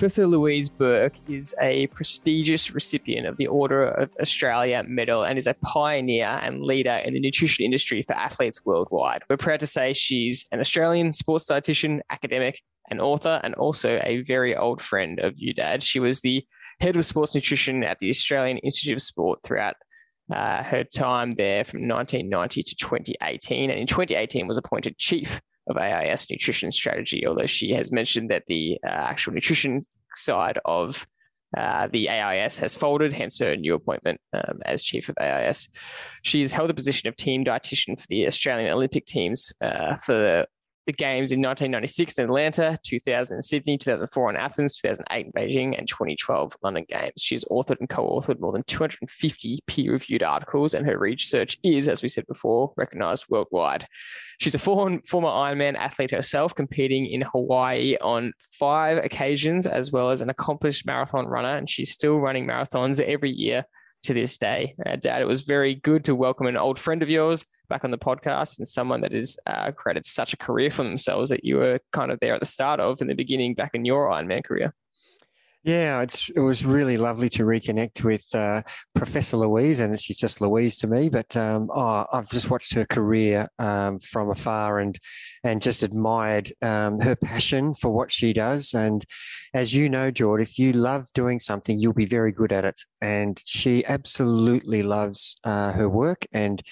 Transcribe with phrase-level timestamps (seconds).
[0.00, 5.46] Professor Louise Burke is a prestigious recipient of the Order of Australia Medal and is
[5.46, 9.24] a pioneer and leader in the nutrition industry for athletes worldwide.
[9.28, 14.22] We're proud to say she's an Australian sports dietitian, academic, an author, and also a
[14.22, 15.82] very old friend of you, Dad.
[15.82, 16.46] She was the
[16.80, 19.74] head of sports nutrition at the Australian Institute of Sport throughout
[20.32, 25.76] uh, her time there from 1990 to 2018, and in 2018 was appointed chief of
[25.76, 31.06] AIS nutrition strategy, although she has mentioned that the uh, actual nutrition side of
[31.56, 35.68] uh, the AIS has folded, hence her new appointment um, as chief of AIS.
[36.22, 40.46] She's held the position of team dietitian for the Australian Olympic teams uh, for
[40.90, 45.78] the games in 1996 in Atlanta, 2000 in Sydney, 2004 in Athens, 2008 in Beijing,
[45.78, 47.12] and 2012 London Games.
[47.16, 51.86] She's authored and co authored more than 250 peer reviewed articles, and her research is,
[51.86, 53.86] as we said before, recognized worldwide.
[54.40, 60.10] She's a former, former Ironman athlete herself, competing in Hawaii on five occasions, as well
[60.10, 63.64] as an accomplished marathon runner, and she's still running marathons every year
[64.02, 64.74] to this day.
[64.84, 67.90] Uh, Dad, it was very good to welcome an old friend of yours back on
[67.90, 71.56] the podcast and someone that has uh, created such a career for themselves that you
[71.56, 74.44] were kind of there at the start of in the beginning back in your Ironman
[74.44, 74.74] career.
[75.62, 78.62] Yeah, it was really lovely to reconnect with uh,
[78.94, 81.10] Professor Louise, and she's just Louise to me.
[81.10, 84.98] But um, oh, I've just watched her career um, from afar and
[85.44, 88.72] and just admired um, her passion for what she does.
[88.72, 89.04] And
[89.52, 92.80] as you know, George, if you love doing something, you'll be very good at it.
[93.02, 96.62] And she absolutely loves uh, her work, and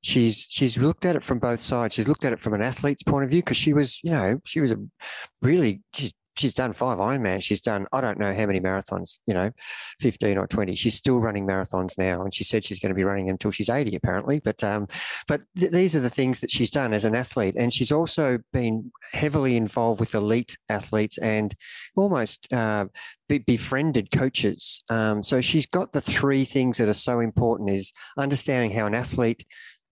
[0.00, 1.94] she's she's looked at it from both sides.
[1.96, 4.40] She's looked at it from an athlete's point of view because she was, you know,
[4.46, 4.78] she was a
[5.42, 5.82] really
[6.38, 7.42] she's done five Ironman.
[7.42, 9.50] She's done I don't know how many marathons, you know,
[10.00, 10.74] fifteen or twenty.
[10.74, 13.70] She's still running marathons now, and she said she's going to be running until she's
[13.70, 14.40] eighty, apparently.
[14.40, 14.88] But um,
[15.26, 18.38] but th- these are the things that she's done as an athlete, and she's also
[18.52, 21.54] been heavily involved with elite athletes and
[21.96, 22.86] almost uh,
[23.28, 24.82] be- befriended coaches.
[24.88, 28.94] Um, so she's got the three things that are so important: is understanding how an
[28.94, 29.44] athlete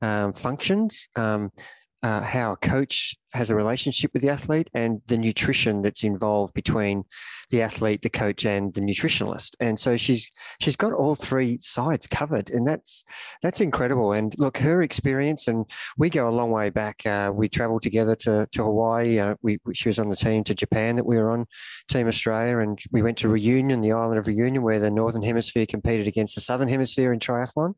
[0.02, 1.08] um, functions.
[1.16, 1.50] Um,
[2.02, 6.54] uh, how a coach has a relationship with the athlete and the nutrition that's involved
[6.54, 7.04] between
[7.50, 9.54] the athlete, the coach, and the nutritionalist.
[9.60, 10.30] And so she's
[10.60, 13.04] she's got all three sides covered, and that's
[13.42, 14.12] that's incredible.
[14.12, 15.64] And look, her experience, and
[15.96, 17.06] we go a long way back.
[17.06, 19.18] Uh, we travelled together to to Hawaii.
[19.18, 21.46] Uh, we she was on the team to Japan that we were on,
[21.88, 25.66] Team Australia, and we went to Reunion, the island of Reunion, where the Northern Hemisphere
[25.66, 27.74] competed against the Southern Hemisphere in triathlon.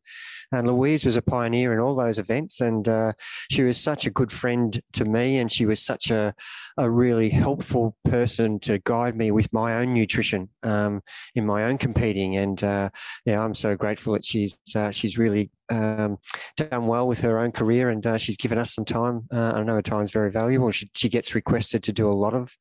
[0.51, 3.13] And Louise was a pioneer in all those events, and uh,
[3.51, 6.33] she was such a good friend to me, and she was such a,
[6.77, 11.01] a really helpful person to guide me with my own nutrition um,
[11.35, 12.37] in my own competing.
[12.37, 12.89] And uh,
[13.25, 16.17] yeah, I'm so grateful that she's uh, she's really um,
[16.57, 19.27] done well with her own career, and uh, she's given us some time.
[19.31, 20.71] Uh, I know her time is very valuable.
[20.71, 22.55] She, she gets requested to do a lot of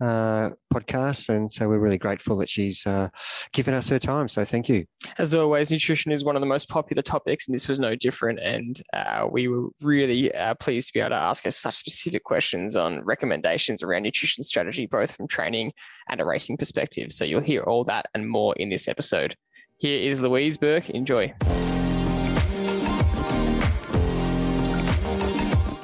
[0.00, 0.50] uh.
[1.28, 3.08] And so we're really grateful that she's uh,
[3.52, 4.28] given us her time.
[4.28, 4.86] So thank you.
[5.18, 8.38] As always, nutrition is one of the most popular topics, and this was no different.
[8.40, 12.24] And uh, we were really uh, pleased to be able to ask her such specific
[12.24, 15.72] questions on recommendations around nutrition strategy, both from training
[16.08, 17.12] and a racing perspective.
[17.12, 19.36] So you'll hear all that and more in this episode.
[19.78, 20.90] Here is Louise Burke.
[20.90, 21.34] Enjoy.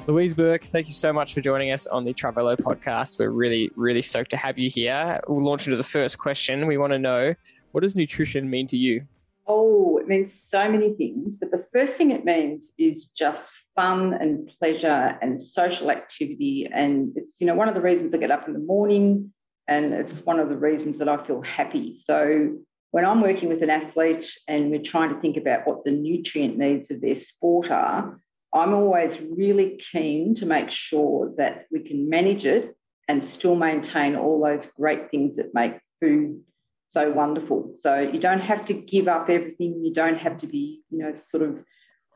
[0.06, 3.18] Louise Burke, thank you so much for joining us on the Trivelo podcast.
[3.18, 5.20] We're really, really stoked to have you here.
[5.26, 6.68] We'll launch into the first question.
[6.68, 7.34] We want to know
[7.72, 9.04] what does nutrition mean to you?
[9.48, 11.34] Oh, it means so many things.
[11.34, 16.70] But the first thing it means is just fun and pleasure and social activity.
[16.72, 19.32] And it's, you know, one of the reasons I get up in the morning
[19.66, 21.98] and it's one of the reasons that I feel happy.
[21.98, 22.56] So
[22.92, 26.56] when I'm working with an athlete and we're trying to think about what the nutrient
[26.56, 28.20] needs of their sport are,
[28.54, 32.76] I'm always really keen to make sure that we can manage it
[33.08, 36.40] and still maintain all those great things that make food
[36.88, 37.74] so wonderful.
[37.76, 39.84] So you don't have to give up everything.
[39.84, 41.58] You don't have to be, you know, sort of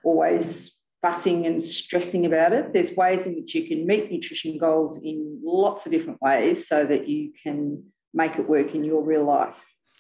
[0.04, 0.72] always
[1.02, 2.72] fussing and stressing about it.
[2.72, 6.84] There's ways in which you can meet nutrition goals in lots of different ways so
[6.84, 9.54] that you can make it work in your real life.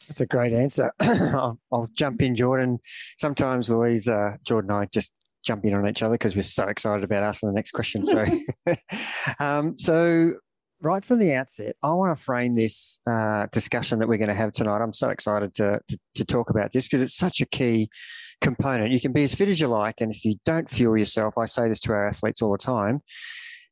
[0.08, 0.92] That's a great answer.
[1.00, 2.80] I'll, I'll, jump in, Jordan.
[3.16, 5.12] Sometimes Louise, uh, Jordan, and I just
[5.44, 8.04] jumping on each other because we're so excited about asking the next question.
[8.04, 8.26] So,
[9.40, 10.34] um, so
[10.80, 14.34] right from the outset, I want to frame this uh, discussion that we're going to
[14.34, 14.82] have tonight.
[14.82, 17.90] I'm so excited to, to, to talk about this because it's such a key
[18.40, 18.92] component.
[18.92, 21.46] You can be as fit as you like, and if you don't fuel yourself, I
[21.46, 23.00] say this to our athletes all the time.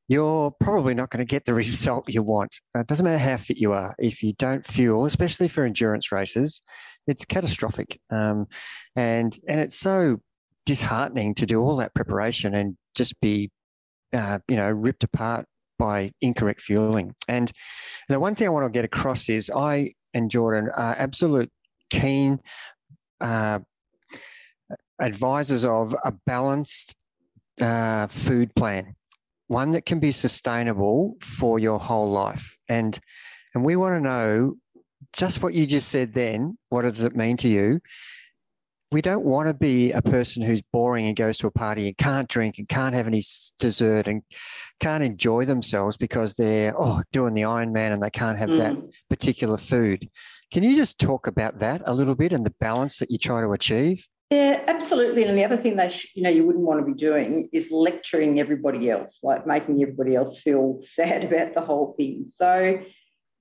[0.09, 2.61] you're probably not going to get the result you want.
[2.75, 3.95] It doesn't matter how fit you are.
[3.99, 6.63] If you don't fuel, especially for endurance races,
[7.07, 7.99] it's catastrophic.
[8.11, 8.47] Um,
[8.95, 10.21] and and it's so
[10.69, 13.51] disheartening to do all that preparation and just be,
[14.13, 15.47] uh, you know, ripped apart
[15.79, 17.15] by incorrect fueling.
[17.27, 17.51] And
[18.11, 21.51] the one thing I want to get across is I and Jordan are absolute
[21.89, 22.41] keen
[23.23, 23.61] uh,
[25.01, 26.95] advisors of a balanced
[27.63, 28.95] uh, food plan,
[29.47, 32.59] one that can be sustainable for your whole life.
[32.69, 33.01] And
[33.55, 34.57] and we want to know
[35.17, 36.59] just what you just said then.
[36.69, 37.81] What does it mean to you?
[38.91, 41.97] We don't want to be a person who's boring and goes to a party and
[41.97, 43.23] can't drink and can't have any
[43.59, 44.23] dessert and
[44.81, 48.59] can't enjoy themselves because they're oh doing the Ironman and they can't have mm.
[48.59, 48.77] that
[49.11, 50.09] particular food.
[50.51, 53.43] Can you just talk about that a little bit and the balance that you try
[53.43, 54.09] to achieve?
[54.31, 55.25] Yeah, absolutely.
[55.25, 57.71] And the other thing they, sh- you know, you wouldn't want to be doing is
[57.71, 62.25] lecturing everybody else, like making everybody else feel sad about the whole thing.
[62.29, 62.79] So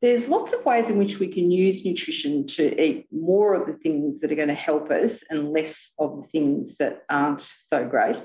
[0.02, 3.74] there's lots of ways in which we can use nutrition to eat more of the
[3.74, 7.86] things that are going to help us and less of the things that aren't so
[7.86, 8.22] great.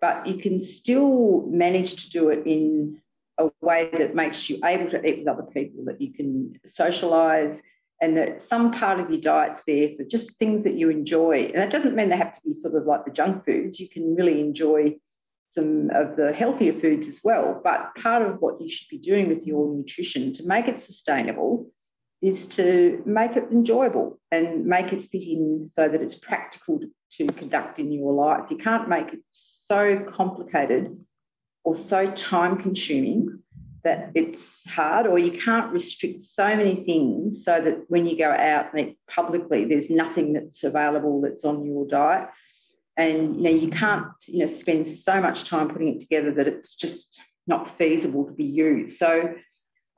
[0.00, 3.00] But you can still manage to do it in
[3.38, 7.60] a way that makes you able to eat with other people, that you can socialize,
[8.02, 11.46] and that some part of your diet's there for just things that you enjoy.
[11.46, 13.80] And that doesn't mean they have to be sort of like the junk foods.
[13.80, 14.96] You can really enjoy
[15.56, 17.60] some of the healthier foods as well.
[17.64, 21.70] But part of what you should be doing with your nutrition to make it sustainable
[22.22, 26.80] is to make it enjoyable and make it fit in so that it's practical
[27.12, 28.50] to conduct in your life.
[28.50, 30.96] You can't make it so complicated
[31.64, 33.40] or so time consuming
[33.82, 38.30] that it's hard, or you can't restrict so many things so that when you go
[38.30, 42.28] out and eat publicly, there's nothing that's available that's on your diet.
[42.96, 46.46] And you know, you can't you know spend so much time putting it together that
[46.46, 48.98] it's just not feasible to be used.
[48.98, 49.34] So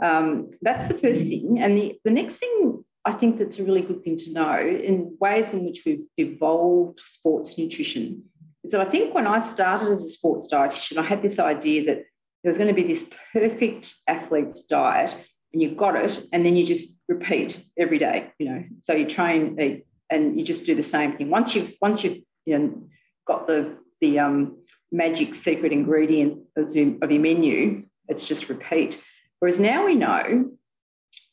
[0.02, 1.58] um, that's the first thing.
[1.60, 5.16] And the, the next thing I think that's a really good thing to know in
[5.20, 8.24] ways in which we've evolved sports nutrition
[8.64, 11.86] is that I think when I started as a sports dietitian, I had this idea
[11.86, 12.04] that
[12.42, 15.16] there was going to be this perfect athlete's diet
[15.52, 19.06] and you've got it and then you just repeat every day you know so you
[19.06, 22.82] train and you just do the same thing once you've once you've you know
[23.26, 24.56] got the the um,
[24.90, 28.98] magic secret ingredient of your, of your menu it's just repeat.
[29.38, 30.50] Whereas now we know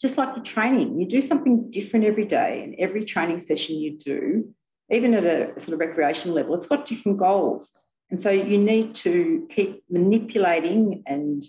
[0.01, 3.97] just like the training you do something different every day and every training session you
[3.97, 4.53] do
[4.91, 7.71] even at a sort of recreational level it's got different goals.
[8.11, 11.43] And so you need to keep manipulating and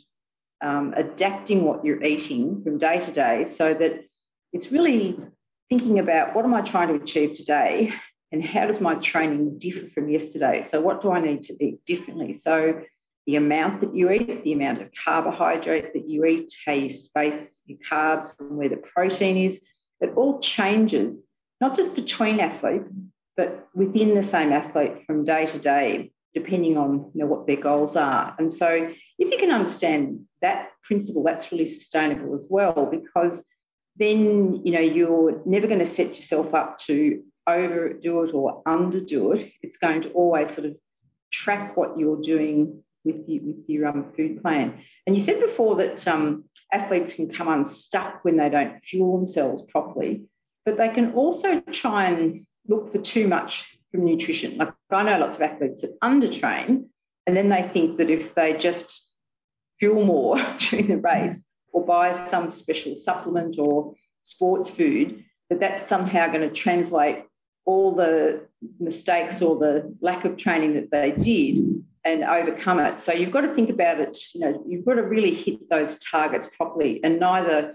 [0.64, 4.04] um, adapting what you're eating from day to day so that
[4.54, 5.18] it's really
[5.68, 7.92] thinking about what am I trying to achieve today
[8.36, 10.62] and how does my training differ from yesterday?
[10.70, 12.34] So, what do I need to eat differently?
[12.34, 12.82] So,
[13.26, 17.62] the amount that you eat, the amount of carbohydrate that you eat, how you space
[17.64, 19.58] your carbs from where the protein is,
[20.02, 21.18] it all changes,
[21.62, 23.00] not just between athletes,
[23.38, 27.56] but within the same athlete from day to day depending on you know, what their
[27.56, 28.34] goals are.
[28.38, 33.42] And so if you can understand that principle, that's really sustainable as well, because
[33.96, 39.36] then you know you're never going to set yourself up to overdo it or underdo
[39.36, 39.52] it.
[39.62, 40.76] It's going to always sort of
[41.30, 44.78] track what you're doing with your, with your um, food plan.
[45.06, 49.62] And you said before that um, athletes can come unstuck when they don't fuel themselves
[49.68, 50.24] properly,
[50.64, 54.56] but they can also try and look for too much from nutrition.
[54.56, 56.86] Like I know lots of athletes that undertrain,
[57.26, 59.04] and then they think that if they just
[59.78, 61.42] fuel more during the race
[61.72, 67.24] or buy some special supplement or sports food, that that's somehow going to translate
[67.66, 68.46] all the
[68.78, 71.58] mistakes or the lack of training that they did
[72.04, 73.00] and overcome it.
[73.00, 75.98] So you've got to think about it, you know, you've got to really hit those
[75.98, 77.74] targets properly and neither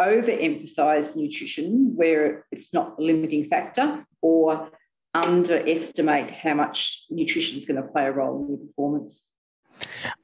[0.00, 4.70] overemphasize nutrition where it's not a limiting factor or
[5.14, 9.22] underestimate how much nutrition is going to play a role in your performance.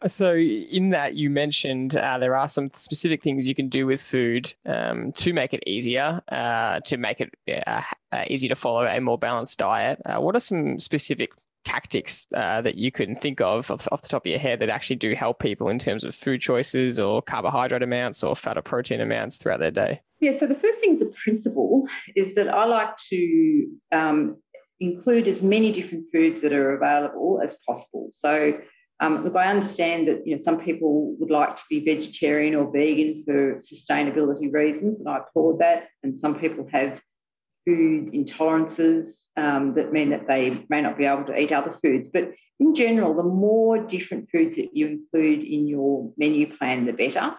[0.06, 4.00] So, in that, you mentioned uh, there are some specific things you can do with
[4.00, 7.34] food um, to make it easier, uh, to make it
[7.66, 7.82] uh,
[8.12, 10.00] uh easy to follow a more balanced diet.
[10.04, 11.32] Uh, what are some specific
[11.64, 14.68] tactics uh, that you can think of off, off, the top of your head that
[14.68, 18.62] actually do help people in terms of food choices or carbohydrate amounts or fat or
[18.62, 20.00] protein amounts throughout their day?
[20.20, 24.36] Yeah, so the first thing as a principle is that I like to um,
[24.80, 28.08] include as many different foods that are available as possible.
[28.10, 28.54] So,
[29.02, 32.70] um, look, I understand that you know some people would like to be vegetarian or
[32.70, 35.88] vegan for sustainability reasons, and I applaud that.
[36.04, 37.00] And some people have
[37.66, 42.10] food intolerances um, that mean that they may not be able to eat other foods.
[42.10, 42.30] But
[42.60, 47.34] in general, the more different foods that you include in your menu plan, the better.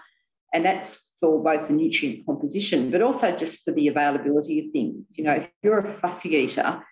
[0.53, 5.05] And that's for both the nutrient composition, but also just for the availability of things.
[5.17, 6.83] You know, if you're a fussy eater,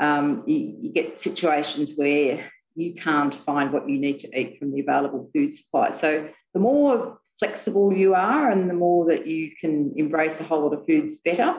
[0.00, 4.72] um, you, you get situations where you can't find what you need to eat from
[4.72, 5.90] the available food supply.
[5.90, 10.62] So the more flexible you are and the more that you can embrace a whole
[10.62, 11.54] lot of foods better.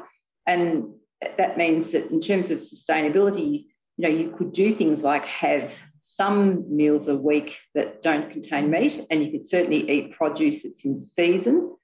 [0.48, 0.94] And
[1.38, 3.66] that means that in terms of sustainability,
[3.98, 8.70] you know, you could do things like have some meals a week that don't contain
[8.70, 11.76] meat, and you could certainly eat produce that's in season.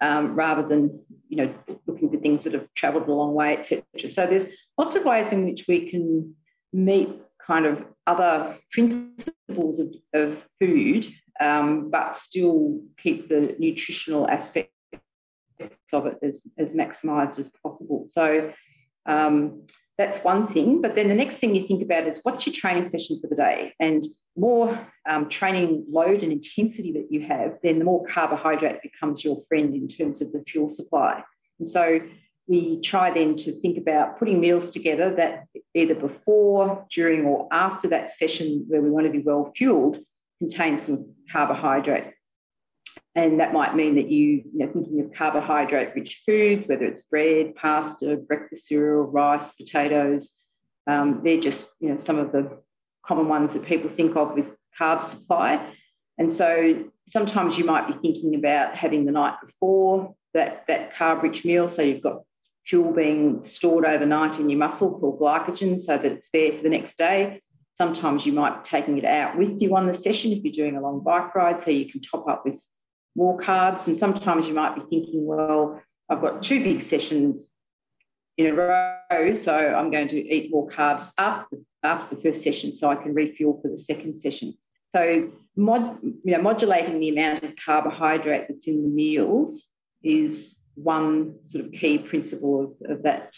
[0.00, 1.54] Um, rather than you know
[1.86, 3.84] looking for things that have travelled a long way, etc.
[4.08, 4.46] So there's
[4.76, 6.34] lots of ways in which we can
[6.72, 7.08] meet
[7.46, 11.06] kind of other principles of, of food,
[11.40, 14.70] um, but still keep the nutritional aspects
[15.92, 18.04] of it as, as maximised as possible.
[18.06, 18.52] So
[19.06, 19.62] um,
[19.98, 20.80] that's one thing.
[20.80, 23.36] But then the next thing you think about is what's your training sessions for the
[23.36, 23.74] day?
[23.78, 24.04] And
[24.36, 29.42] more um, training load and intensity that you have, then the more carbohydrate becomes your
[29.48, 31.22] friend in terms of the fuel supply.
[31.60, 32.00] And so
[32.46, 37.88] we try then to think about putting meals together that either before, during, or after
[37.88, 39.98] that session where we want to be well fueled
[40.38, 42.12] contain some carbohydrate.
[43.14, 47.02] And that might mean that you, you know, thinking of carbohydrate rich foods, whether it's
[47.02, 50.30] bread, pasta, breakfast cereal, rice, potatoes,
[50.86, 52.58] um, they're just you know, some of the
[53.06, 54.46] common ones that people think of with
[54.78, 55.64] carb supply.
[56.18, 61.22] And so sometimes you might be thinking about having the night before that, that carb
[61.22, 61.68] rich meal.
[61.68, 62.22] So you've got
[62.66, 66.68] fuel being stored overnight in your muscle called glycogen so that it's there for the
[66.68, 67.42] next day.
[67.76, 70.76] Sometimes you might be taking it out with you on the session if you're doing
[70.76, 72.62] a long bike ride so you can top up with
[73.16, 73.86] more carbs.
[73.86, 77.50] And sometimes you might be thinking, well, I've got two big sessions
[78.36, 82.72] in a row, so I'm going to eat more carbs after, after the first session
[82.72, 84.54] so I can refuel for the second session.
[84.94, 89.64] So mod, you know, modulating the amount of carbohydrate that's in the meals
[90.02, 93.36] is one sort of key principle of, of that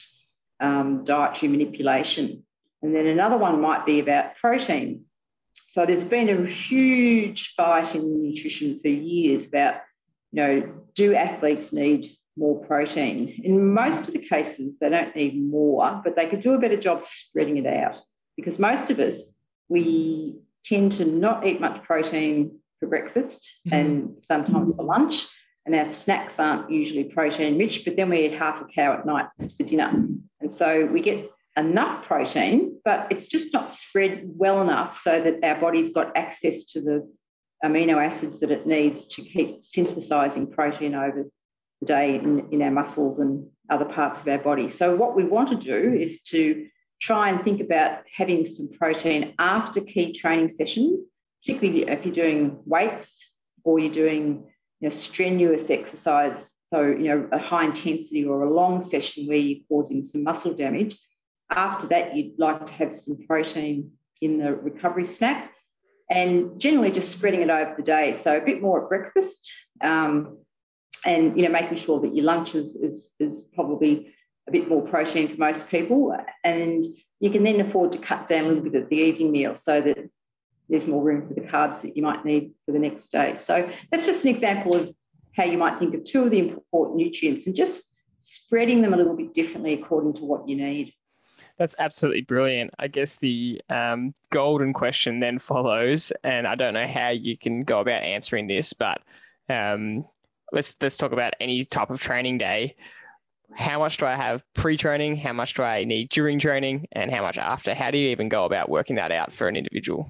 [0.61, 2.45] um, dietary manipulation.
[2.83, 5.05] And then another one might be about protein.
[5.69, 9.77] So there's been a huge fight in nutrition for years about,
[10.33, 13.41] you know, do athletes need more protein?
[13.45, 16.77] In most of the cases, they don't need more, but they could do a better
[16.77, 18.01] job spreading it out
[18.37, 19.17] because most of us,
[19.69, 23.77] we tend to not eat much protein for breakfast mm-hmm.
[23.77, 25.27] and sometimes for lunch
[25.67, 29.07] and our snacks aren't usually protein rich, but then we eat half a cow at
[29.07, 29.91] night for dinner.
[30.41, 35.43] And so we get enough protein, but it's just not spread well enough so that
[35.43, 37.09] our body's got access to the
[37.65, 41.25] amino acids that it needs to keep synthesizing protein over
[41.81, 44.69] the day in, in our muscles and other parts of our body.
[44.69, 46.67] So, what we want to do is to
[47.01, 51.01] try and think about having some protein after key training sessions,
[51.43, 53.27] particularly if you're doing weights
[53.65, 54.47] or you're doing
[54.85, 59.39] you know, strenuous exercise, so you know, a high intensity or a long session where
[59.39, 60.99] you're causing some muscle damage.
[61.49, 65.53] After that, you'd like to have some protein in the recovery snack,
[66.11, 68.21] and generally just spreading it over the day.
[68.23, 69.51] So a bit more at breakfast,
[69.83, 70.37] um,
[71.03, 74.13] and you know, making sure that your lunch is, is, is probably
[74.47, 76.15] a bit more protein for most people,
[76.45, 76.85] and
[77.21, 79.81] you can then afford to cut down a little bit at the evening meal so
[79.81, 79.97] that
[80.69, 83.39] there's more room for the carbs that you might need for the next day.
[83.43, 84.95] So that's just an example of
[85.37, 87.83] how you might think of two of the important nutrients and just
[88.21, 90.93] spreading them a little bit differently according to what you need.
[91.59, 92.73] That's absolutely brilliant.
[92.79, 97.65] I guess the um, golden question then follows, and I don't know how you can
[97.65, 99.03] go about answering this, but
[99.49, 100.05] um,
[100.53, 102.77] let's let's talk about any type of training day.
[103.57, 105.17] How much do I have pre-training?
[105.17, 106.89] How much do I need during training?
[106.93, 107.75] And how much after?
[107.75, 110.09] How do you even go about working that out for an individual?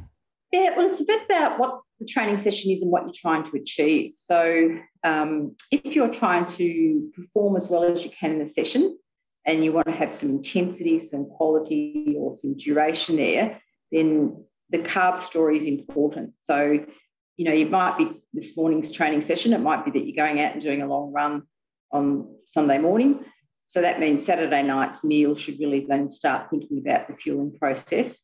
[0.54, 3.42] Yeah, well, it's a bit about what the training session is and what you're trying
[3.50, 4.12] to achieve.
[4.14, 4.68] So,
[5.02, 8.96] um, if you're trying to perform as well as you can in the session
[9.44, 14.78] and you want to have some intensity, some quality, or some duration there, then the
[14.78, 16.34] carb story is important.
[16.44, 16.86] So,
[17.36, 20.40] you know, it might be this morning's training session, it might be that you're going
[20.40, 21.42] out and doing a long run
[21.90, 23.24] on Sunday morning.
[23.66, 28.16] So that means Saturday night's meal should really then start thinking about the fueling process.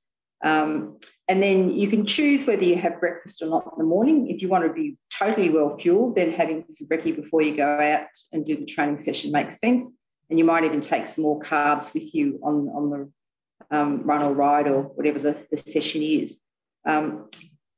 [0.44, 0.98] Um,
[1.30, 4.28] and then you can choose whether you have breakfast or not in the morning.
[4.28, 7.78] If you want to be totally well fueled, then having some brekkie before you go
[7.78, 9.92] out and do the training session makes sense.
[10.28, 14.22] And you might even take some more carbs with you on, on the um, run
[14.22, 16.36] or ride or whatever the, the session is.
[16.84, 17.30] Um,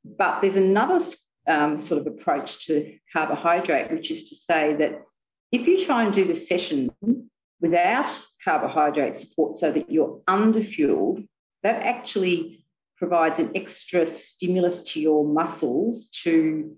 [0.03, 1.05] but there's another
[1.47, 5.03] um, sort of approach to carbohydrate, which is to say that
[5.51, 6.91] if you try and do the session
[7.61, 11.21] without carbohydrate support so that you're under fueled,
[11.63, 12.62] that actually
[13.03, 16.73] provides an extra stimulus to your muscles to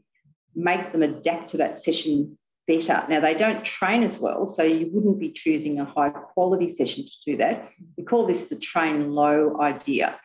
[0.54, 3.04] make them adapt to that session better.
[3.10, 7.04] Now, they don't train as well, so you wouldn't be choosing a high quality session
[7.04, 7.68] to do that.
[7.98, 10.18] We call this the train low idea.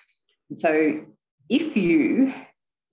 [0.49, 1.01] And so,
[1.49, 2.33] if you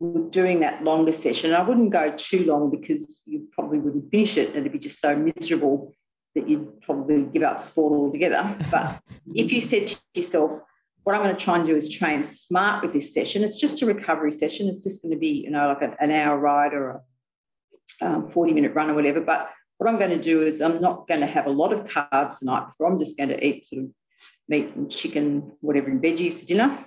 [0.00, 4.36] were doing that longer session, I wouldn't go too long because you probably wouldn't finish
[4.36, 5.92] it and it'd be just so miserable
[6.34, 8.58] that you'd probably give up sport altogether.
[8.68, 9.00] But
[9.32, 10.62] if you said to yourself,
[11.06, 13.44] what I'm going to try and do is train smart with this session.
[13.44, 14.68] It's just a recovery session.
[14.68, 17.00] It's just going to be, you know, like an hour ride or
[18.02, 19.20] a um, 40 minute run or whatever.
[19.20, 19.48] But
[19.78, 22.40] what I'm going to do is I'm not going to have a lot of carbs
[22.40, 22.90] the night before.
[22.90, 23.90] I'm just going to eat sort of
[24.48, 26.84] meat and chicken, whatever, and veggies for dinner.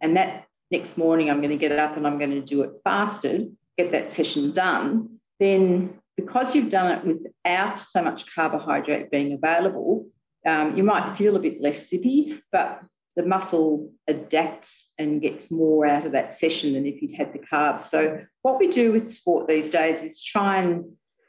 [0.00, 2.72] And that next morning, I'm going to get up and I'm going to do it
[2.82, 5.20] fasted, get that session done.
[5.38, 10.08] Then, because you've done it without so much carbohydrate being available,
[10.44, 12.82] um, you might feel a bit less sippy, but
[13.16, 17.38] the muscle adapts and gets more out of that session than if you'd had the
[17.38, 17.84] carbs.
[17.84, 20.84] So, what we do with sport these days is try and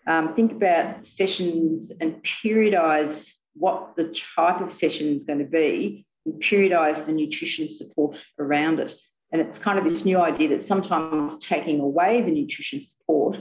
[0.08, 6.06] um, think about sessions and periodize what the type of session is going to be
[6.26, 8.96] and periodize the nutrition support around it.
[9.32, 13.38] And it's kind of this new idea that sometimes taking away the nutrition support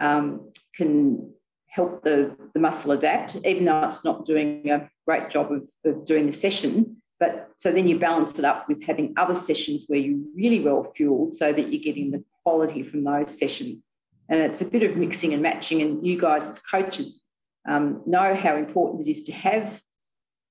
[0.00, 1.32] um, can
[1.66, 6.04] help the, the muscle adapt, even though it's not doing a great job of, of
[6.04, 10.00] doing the session but so then you balance it up with having other sessions where
[10.00, 13.80] you're really well fueled so that you're getting the quality from those sessions.
[14.28, 15.82] And it's a bit of mixing and matching.
[15.82, 17.22] And you guys, as coaches,
[17.68, 19.80] um, know how important it is to have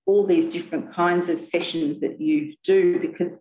[0.06, 3.38] all these different kinds of sessions that you do because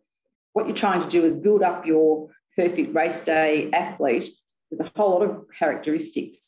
[0.53, 4.35] what you're trying to do is build up your perfect race day athlete
[4.73, 6.39] with a whole lot of characteristics.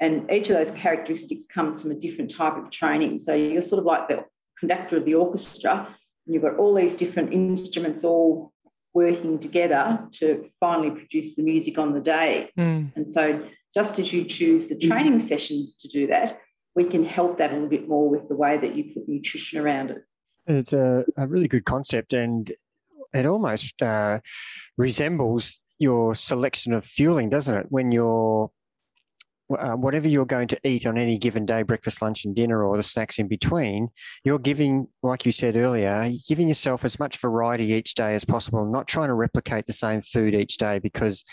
[0.00, 3.18] And each of those characteristics comes from a different type of training.
[3.18, 4.24] So you're sort of like the
[4.58, 5.94] conductor of the orchestra
[6.26, 8.52] you've got all these different instruments all
[8.92, 12.50] working together to finally produce the music on the day.
[12.58, 12.92] Mm.
[12.96, 15.28] And so, just as you choose the training mm.
[15.28, 16.38] sessions to do that,
[16.76, 19.58] we can help that a little bit more with the way that you put nutrition
[19.60, 20.04] around it.
[20.46, 22.50] It's a, a really good concept, and
[23.12, 24.20] it almost uh,
[24.76, 27.66] resembles your selection of fueling, doesn't it?
[27.70, 28.50] When you're
[29.58, 32.76] uh, whatever you're going to eat on any given day, breakfast, lunch, and dinner, or
[32.76, 33.88] the snacks in between,
[34.24, 38.64] you're giving, like you said earlier, giving yourself as much variety each day as possible,
[38.66, 41.24] not trying to replicate the same food each day because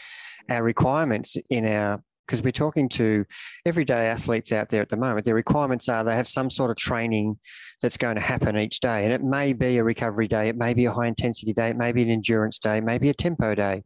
[0.49, 3.25] our requirements in our because we're talking to
[3.65, 5.25] everyday athletes out there at the moment.
[5.25, 7.37] Their requirements are they have some sort of training
[7.81, 9.03] that's going to happen each day.
[9.03, 11.77] And it may be a recovery day, it may be a high intensity day, it
[11.77, 13.83] may be an endurance day, maybe a tempo day.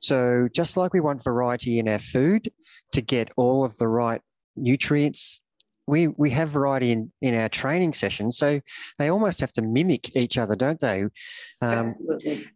[0.00, 2.50] So just like we want variety in our food
[2.92, 4.20] to get all of the right
[4.56, 5.40] nutrients
[5.88, 8.60] we we have variety in in our training sessions, so
[8.98, 11.04] they almost have to mimic each other, don't they?
[11.62, 11.94] Um,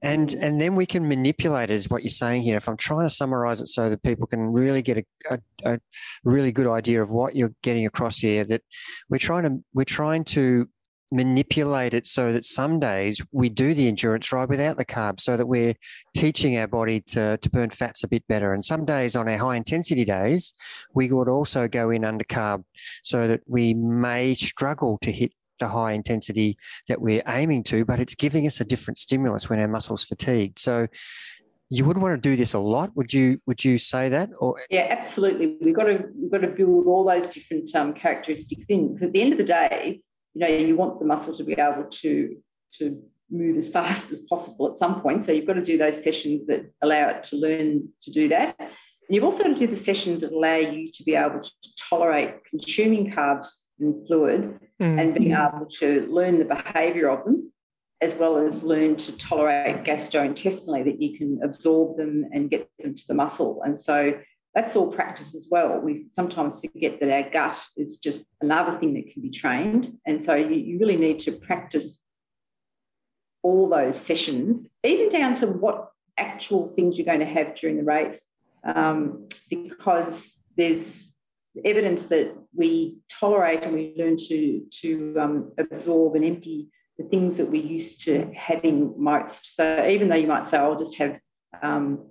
[0.03, 2.59] and and then we can manipulate it, is what you're saying here.
[2.59, 5.81] If I'm trying to summarize it so that people can really get a, a, a
[6.25, 8.63] really good idea of what you're getting across here, that
[9.09, 10.69] we're trying to we're trying to
[11.13, 15.37] manipulate it so that some days we do the endurance ride without the carbs so
[15.37, 15.75] that we're
[16.17, 18.53] teaching our body to, to burn fats a bit better.
[18.53, 20.55] And some days on our high intensity days,
[20.95, 22.65] we would also go in under carb
[23.03, 26.57] so that we may struggle to hit the high intensity
[26.89, 30.59] that we're aiming to, but it's giving us a different stimulus when our muscles fatigued.
[30.59, 30.89] So
[31.71, 32.95] you wouldn't want to do this a lot.
[32.97, 33.41] Would you?
[33.47, 34.29] Would you say that?
[34.39, 35.57] Or yeah, absolutely.
[35.63, 38.93] We've got to we've got to build all those different um, characteristics in.
[38.93, 40.03] Because at the end of the day,
[40.35, 42.37] you know, you want the muscle to be able to,
[42.75, 45.25] to move as fast as possible at some point.
[45.25, 48.57] So you've got to do those sessions that allow it to learn to do that.
[48.59, 48.69] And
[49.17, 51.51] you've also got to do the sessions that allow you to be able to
[51.89, 53.49] tolerate consuming carbs
[53.81, 55.01] and fluid mm.
[55.01, 57.53] and being able to learn the behavior of them,
[58.01, 62.95] as well as learn to tolerate gastrointestinally, that you can absorb them and get them
[62.95, 63.61] to the muscle.
[63.65, 64.15] And so
[64.55, 65.79] that's all practice as well.
[65.81, 69.99] We sometimes forget that our gut is just another thing that can be trained.
[70.07, 72.01] And so you, you really need to practice
[73.43, 77.83] all those sessions, even down to what actual things you're going to have during the
[77.83, 78.21] race,
[78.65, 81.11] um, because there's
[81.65, 87.39] evidence that we tolerate and we learn to, to um, absorb and empty the things
[87.39, 89.57] that we're used to having most.
[89.57, 91.19] So even though you might say, I'll just have
[91.63, 92.11] um,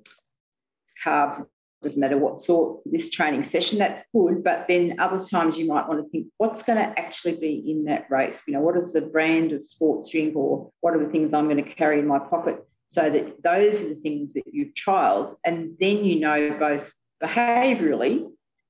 [1.05, 1.45] carbs
[1.81, 4.43] doesn't matter what sort this training session, that's good.
[4.43, 7.85] But then other times you might want to think, what's going to actually be in
[7.85, 8.37] that race?
[8.47, 11.49] You know, what is the brand of sports drink or what are the things I'm
[11.49, 12.63] going to carry in my pocket?
[12.87, 15.35] So that those are the things that you've trialed.
[15.43, 16.91] And then you know both
[17.23, 18.29] behaviorally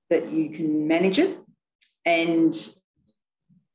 [0.10, 1.38] that you can manage it
[2.06, 2.56] and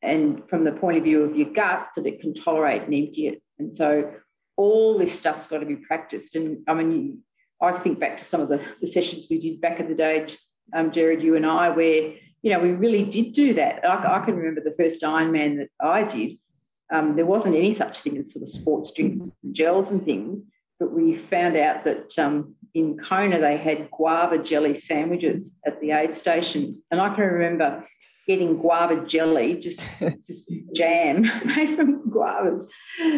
[0.03, 3.27] and from the point of view of your gut, that it can tolerate and empty
[3.27, 3.43] it.
[3.59, 4.13] And so
[4.57, 6.37] all this stuff's got to be practiced.
[6.37, 7.23] And I mean,
[7.61, 10.27] I think back to some of the, the sessions we did back in the day,
[10.75, 13.85] um, Jared, you and I, where you know we really did do that.
[13.85, 16.39] I, I can remember the first Ironman that I did.
[16.93, 20.45] Um, there wasn't any such thing as sort of sports drinks and gels and things,
[20.79, 25.93] but we found out that um, in Kona they had guava jelly sandwiches at the
[25.93, 27.85] aid stations, and I can remember
[28.27, 29.81] getting guava jelly, just,
[30.27, 32.67] just jam made from guavas,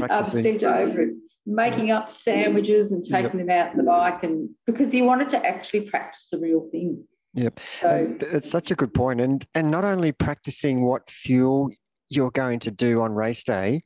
[0.09, 1.15] uh, sent over it
[1.49, 3.47] making up sandwiches and taking yep.
[3.47, 7.03] them out in the bike and because he wanted to actually practice the real thing.
[7.35, 7.61] Yep.
[7.81, 11.71] So it's such a good point and and not only practicing what fuel
[12.11, 13.83] you're going to do on race day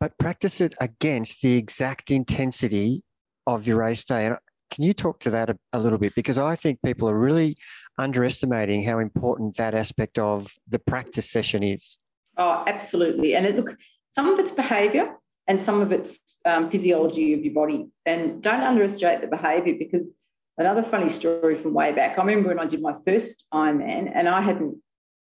[0.00, 3.04] but practice it against the exact intensity
[3.46, 4.26] of your race day.
[4.26, 4.36] And
[4.72, 6.16] can you talk to that a, a little bit?
[6.16, 7.56] Because i think people are really
[7.98, 11.98] underestimating how important that aspect of the practice session is.
[12.36, 13.36] Oh absolutely.
[13.36, 13.76] And it, look
[14.16, 15.14] some of it's behavior
[15.48, 17.88] and some of it's um, physiology of your body.
[18.06, 20.12] And don't underestimate the behavior because
[20.58, 22.18] another funny story from way back.
[22.18, 24.76] I remember when I did my first Ironman, and I hadn't,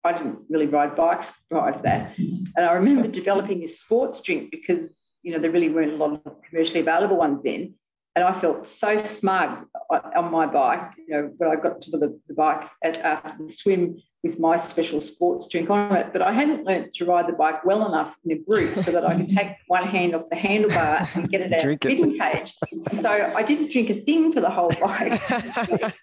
[0.04, 4.52] I didn't really ride bikes prior to that, and I remember developing this sports drink
[4.52, 4.92] because
[5.24, 7.76] you know there really weren't a lot of commercially available ones then,
[8.18, 10.90] and I felt so smug on my bike.
[11.08, 14.60] You know, when I got to the, the bike at, after the swim with my
[14.66, 18.16] special sports drink on it, but I hadn't learnt to ride the bike well enough
[18.26, 21.42] in a group so that I could take one hand off the handlebar and get
[21.42, 22.56] it out of the feeding cage.
[23.02, 25.94] So I didn't drink a thing for the whole bike because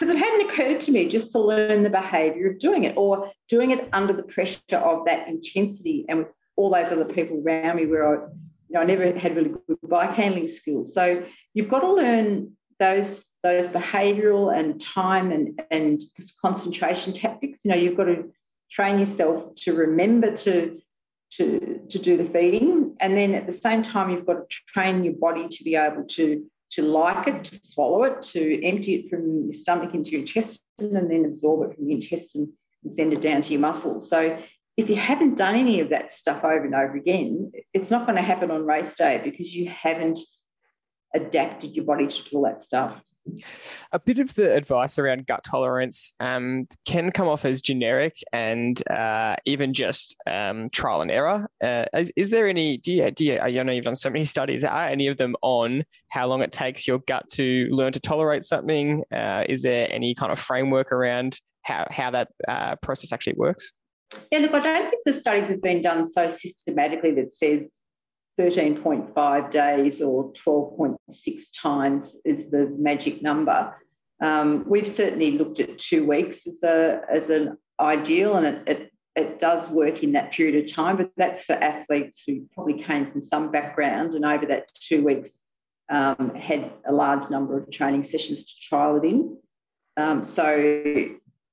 [0.00, 3.70] it hadn't occurred to me just to learn the behaviour of doing it or doing
[3.70, 7.86] it under the pressure of that intensity and with all those other people around me
[7.86, 8.26] where I,
[8.70, 10.94] you know, I never had really good bike handling skills.
[10.94, 16.02] So you've got to learn those those behavioural and time and, and
[16.42, 17.64] concentration tactics.
[17.64, 18.30] You know, you've got to
[18.70, 20.78] train yourself to remember to,
[21.32, 22.96] to, to do the feeding.
[23.00, 26.04] And then at the same time, you've got to train your body to be able
[26.04, 30.20] to, to like it, to swallow it, to empty it from your stomach into your
[30.20, 32.52] intestine and then absorb it from the intestine
[32.84, 34.08] and send it down to your muscles.
[34.08, 34.38] So
[34.76, 38.16] if you haven't done any of that stuff over and over again, it's not going
[38.16, 40.18] to happen on race day because you haven't
[41.14, 43.00] adapted your body to all that stuff.
[43.92, 48.82] A bit of the advice around gut tolerance um, can come off as generic and
[48.88, 51.48] uh, even just um, trial and error.
[51.62, 52.78] Uh, is, is, there any?
[52.78, 53.38] Do you, do you?
[53.38, 54.64] I know you've done so many studies.
[54.64, 58.44] Are any of them on how long it takes your gut to learn to tolerate
[58.44, 59.04] something?
[59.12, 63.72] Uh, is there any kind of framework around how how that uh, process actually works?
[64.30, 67.78] Yeah, look, I don't think the studies have been done so systematically that says
[68.38, 73.76] 13.5 days or 12.6 times is the magic number.
[74.22, 78.92] Um, we've certainly looked at two weeks as, a, as an ideal, and it, it,
[79.16, 83.10] it does work in that period of time, but that's for athletes who probably came
[83.10, 85.40] from some background and over that two weeks
[85.90, 89.36] um, had a large number of training sessions to trial it in.
[89.96, 91.08] Um, so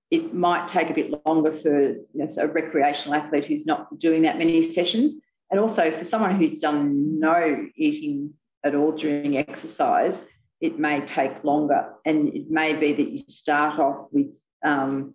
[0.10, 4.22] it might take a bit longer for you know, a recreational athlete who's not doing
[4.22, 5.14] that many sessions.
[5.52, 10.20] And also for someone who's done no eating at all during exercise,
[10.62, 11.94] it may take longer.
[12.06, 14.28] And it may be that you start off with
[14.66, 15.14] um,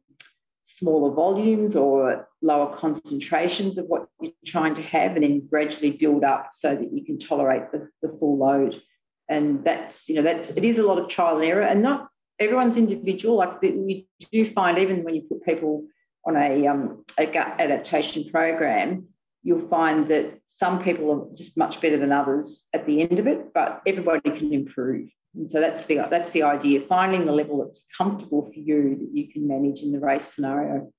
[0.63, 6.25] smaller volumes or lower concentrations of what you're trying to have, and then gradually build
[6.25, 8.81] up so that you can tolerate the, the full load.
[9.29, 12.09] And that's, you know, that's it is a lot of trial and error, and not
[12.39, 13.37] everyone's individual.
[13.37, 15.87] Like we do find, even when you put people
[16.27, 19.09] on a, um, a gut adaptation program,
[19.43, 23.27] you'll find that some people are just much better than others at the end of
[23.27, 25.09] it, but everybody can improve.
[25.35, 29.11] And so that's the that's the idea: finding the level that's comfortable for you that
[29.19, 30.93] you can manage in the race scenario.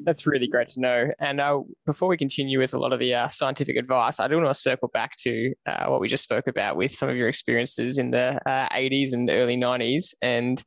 [0.00, 1.10] That's really great to know.
[1.18, 4.36] And uh, before we continue with a lot of the uh, scientific advice, I do
[4.36, 7.28] want to circle back to uh, what we just spoke about with some of your
[7.28, 10.14] experiences in the 80s uh, and early 90s.
[10.22, 10.62] And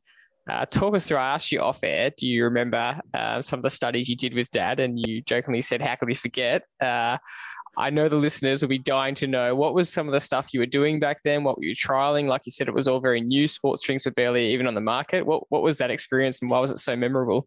[0.48, 1.18] uh, talk us through.
[1.18, 2.10] I asked you off air.
[2.16, 4.80] Do you remember uh, some of the studies you did with Dad?
[4.80, 6.62] And you jokingly said, "How could we forget?"
[7.76, 10.52] I know the listeners will be dying to know what was some of the stuff
[10.52, 11.44] you were doing back then.
[11.44, 12.26] What were you trialing?
[12.26, 13.46] Like you said, it was all very new.
[13.46, 15.24] Sports drinks were barely even on the market.
[15.24, 17.46] What what was that experience, and why was it so memorable?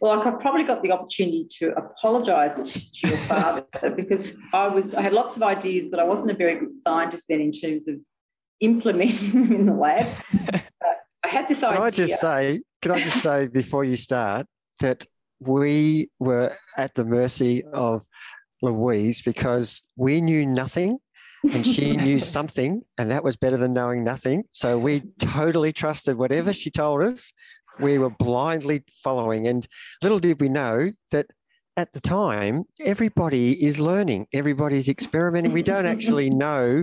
[0.00, 5.02] Well, I've probably got the opportunity to apologise to your father because I was I
[5.02, 7.96] had lots of ideas, but I wasn't a very good scientist then in terms of
[8.60, 10.06] implementing them in the lab.
[11.24, 11.76] I had this idea.
[11.76, 14.46] Can I just say, can I just say before you start
[14.80, 15.04] that
[15.40, 18.04] we were at the mercy of
[18.62, 20.98] Louise because we knew nothing
[21.44, 24.44] and she knew something, and that was better than knowing nothing.
[24.50, 27.32] So we totally trusted whatever she told us.
[27.80, 29.66] We were blindly following, and
[30.02, 31.26] little did we know that
[31.76, 35.52] at the time, everybody is learning, everybody's experimenting.
[35.52, 36.82] We don't actually know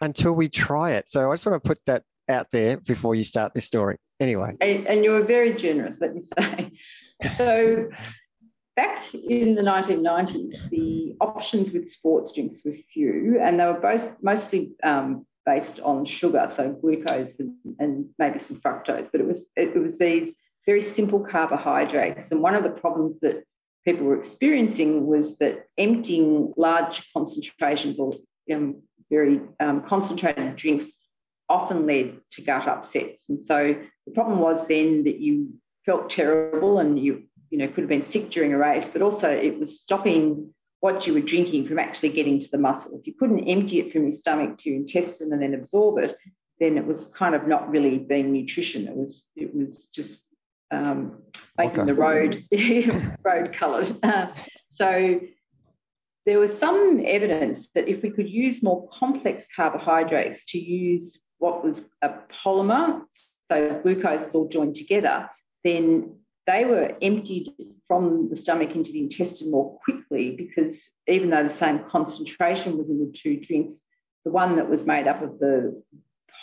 [0.00, 1.08] until we try it.
[1.08, 3.98] So I just want to put that out there before you start this story.
[4.18, 4.56] Anyway.
[4.60, 6.72] And, you were very generous, let me say.
[7.36, 7.88] So
[8.74, 14.10] back in the 1990s, the options with sports drinks were few, and they were both
[14.22, 19.08] mostly um, based on sugar, so glucose and, and, maybe some fructose.
[19.10, 20.34] But it was it, it was these
[20.66, 23.44] very simple carbohydrates, and one of the problems that
[23.84, 28.12] people were experiencing was that emptying large concentrations or
[28.52, 30.92] um, very um, concentrated drinks
[31.48, 33.28] often led to gut upsets.
[33.28, 33.74] And so
[34.06, 38.10] the problem was then that you felt terrible and you you know, could have been
[38.10, 42.08] sick during a race, but also it was stopping what you were drinking from actually
[42.08, 42.98] getting to the muscle.
[42.98, 46.18] If you couldn't empty it from your stomach to your intestine and then absorb it,
[46.58, 48.88] then it was kind of not really being nutrition.
[48.88, 50.22] It was it was just
[50.72, 51.22] um,
[51.56, 51.86] making okay.
[51.86, 52.44] the road
[53.24, 53.96] road coloured.
[54.02, 54.32] Uh,
[54.68, 55.20] so
[56.26, 61.64] there was some evidence that if we could use more complex carbohydrates to use what
[61.64, 62.10] was a
[62.44, 63.02] polymer,
[63.48, 65.30] so glucose is all joined together,
[65.62, 66.16] then
[66.46, 67.48] they were emptied
[67.86, 72.90] from the stomach into the intestine more quickly because even though the same concentration was
[72.90, 73.80] in the two drinks,
[74.24, 75.82] the one that was made up of the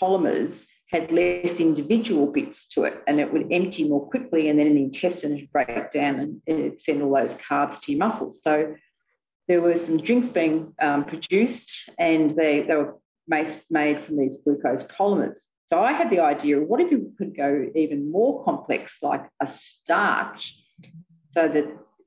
[0.02, 4.68] polymers had less individual bits to it and it would empty more quickly and then
[4.68, 8.00] in the intestine it would break down and it'd send all those carbs to your
[8.00, 8.42] muscles.
[8.44, 8.76] So
[9.48, 12.96] there were some drinks being um, produced and they, they were
[13.28, 15.40] made from these glucose polymers.
[15.70, 19.46] So I had the idea what if you could go even more complex, like a
[19.46, 20.56] starch,
[21.30, 21.66] so that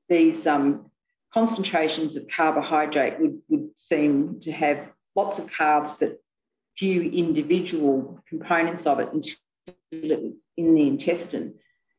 [0.09, 0.91] these um,
[1.33, 6.17] concentrations of carbohydrate would, would seem to have lots of carbs, but
[6.77, 9.37] few individual components of it until
[9.91, 11.53] it was in the intestine.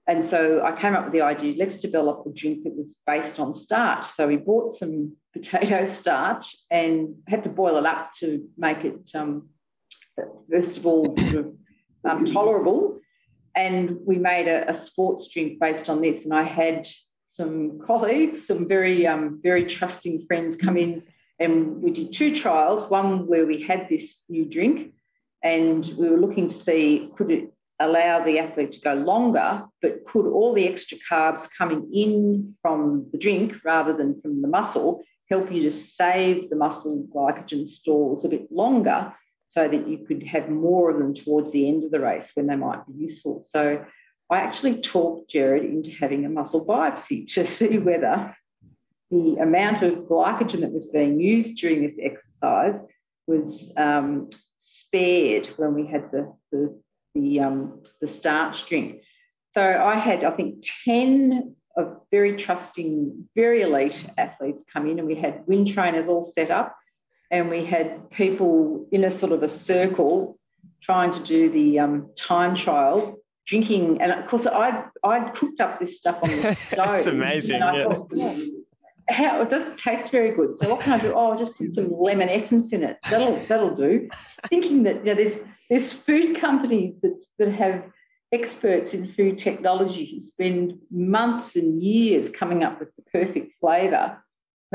[0.07, 3.41] And so I came up with the idea let's develop a drink that was based
[3.41, 4.07] on starch.
[4.09, 9.11] So we bought some potato starch and had to boil it up to make it
[9.15, 9.49] um,
[10.51, 11.55] first of all, sort of
[12.05, 13.01] um, tolerable.
[13.57, 16.25] And we made a, a, sports drink based on this.
[16.25, 16.89] And I had
[17.29, 21.03] some colleagues, some very, um, very trusting friends come in,
[21.39, 22.91] and we did two trials.
[22.91, 24.93] One where we had this new drink,
[25.43, 30.05] and we were looking to see could it allow the athlete to go longer, but
[30.07, 35.03] could all the extra carbs coming in from the drink rather than from the muscle
[35.31, 39.13] help you to save the muscle glycogen stores a bit longer
[39.55, 42.49] so that you could have more of them towards the end of the race when
[42.49, 43.41] they might be useful.
[43.45, 43.85] So
[44.29, 48.37] I actually talked Jared into having a muscle biopsy to see whether
[49.11, 52.81] the amount of glycogen that was being used during this exercise
[53.29, 56.81] was um, spared when we had the, the,
[57.15, 59.03] the, um, the starch drink.
[59.53, 65.07] So I had, I think, 10 of very trusting, very elite athletes come in, and
[65.07, 66.77] we had wind trainers all set up
[67.31, 70.39] and we had people in a sort of a circle
[70.83, 74.01] trying to do the um, time trial, drinking.
[74.01, 76.87] And of course, I'd, I'd cooked up this stuff on the stove.
[76.87, 77.61] That's amazing.
[77.61, 77.85] Yeah.
[77.85, 78.13] Thought,
[79.09, 80.59] how, it doesn't taste very good.
[80.59, 81.13] So what can I do?
[81.15, 82.99] Oh, I'll just put some lemon essence in it.
[83.11, 84.09] That'll that'll do.
[84.49, 87.85] Thinking that you know, there's there's food companies that that have
[88.33, 93.53] experts in food technology who spend months and years coming up with the perfect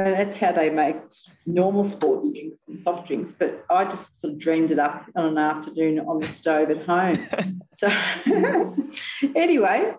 [0.04, 0.98] flavour that's how they make
[1.46, 3.34] normal sports drinks and soft drinks.
[3.38, 6.86] But I just sort of dreamed it up on an afternoon on the stove at
[6.86, 7.16] home.
[7.76, 7.88] so
[9.36, 9.94] anyway,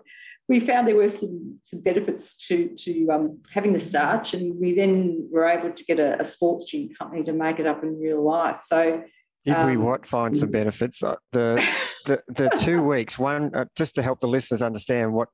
[0.47, 4.75] we found there were some, some benefits to, to um, having the starch, and we
[4.75, 7.99] then were able to get a, a, sports drink company to make it up in
[7.99, 8.61] real life.
[8.67, 9.03] So
[9.45, 11.03] did um, we what find some benefits?
[11.03, 11.65] Uh, the
[12.05, 15.29] the the two weeks one uh, just to help the listeners understand what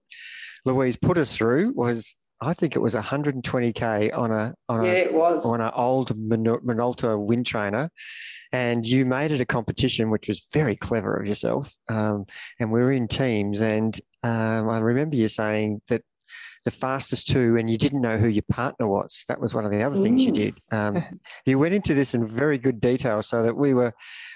[0.65, 4.95] Louise put us through was I think it was 120k on a on yeah, a
[4.95, 5.45] it was.
[5.45, 7.89] on an old Minoura wind trainer,
[8.52, 11.73] and you made it a competition, which was very clever of yourself.
[11.89, 12.26] Um,
[12.60, 16.04] and we were in teams, and um, I remember you saying that
[16.63, 19.23] the fastest two, and you didn't know who your partner was.
[19.30, 20.60] That was one of the other things you did.
[20.71, 21.02] Um,
[21.45, 23.93] you went into this in very good detail, so that we were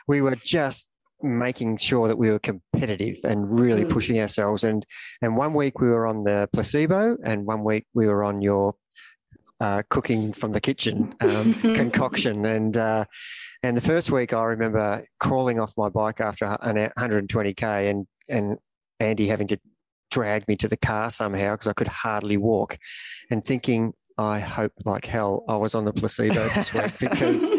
[0.07, 0.87] we were just
[1.23, 3.89] making sure that we were competitive and really mm.
[3.89, 4.63] pushing ourselves.
[4.63, 4.85] And
[5.21, 8.75] and one week we were on the placebo, and one week we were on your
[9.59, 12.45] uh, cooking from the kitchen um, concoction.
[12.45, 13.05] And uh,
[13.63, 18.57] and the first week I remember crawling off my bike after an 120k, and and
[18.99, 19.59] Andy having to
[20.09, 22.77] drag me to the car somehow because I could hardly walk,
[23.29, 23.93] and thinking.
[24.17, 27.49] I hope like hell I was on the placebo this week because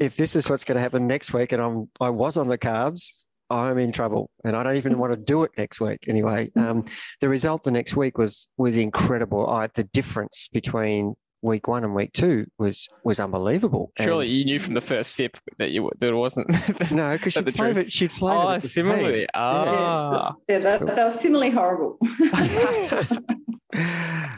[0.00, 2.58] if this is what's going to happen next week and I'm I was on the
[2.58, 6.50] carbs, I'm in trouble, and I don't even want to do it next week anyway.
[6.56, 6.84] Um,
[7.20, 9.48] the result the next week was was incredible.
[9.48, 13.92] I, the difference between week one and week two was was unbelievable.
[13.98, 16.48] Surely and, you knew from the first sip that you that it wasn't.
[16.92, 17.92] no, because she'd flavored.
[17.92, 18.56] She'd flavored.
[18.56, 19.26] Oh, similarly.
[19.34, 21.98] Ah, yeah, that, that was similarly horrible.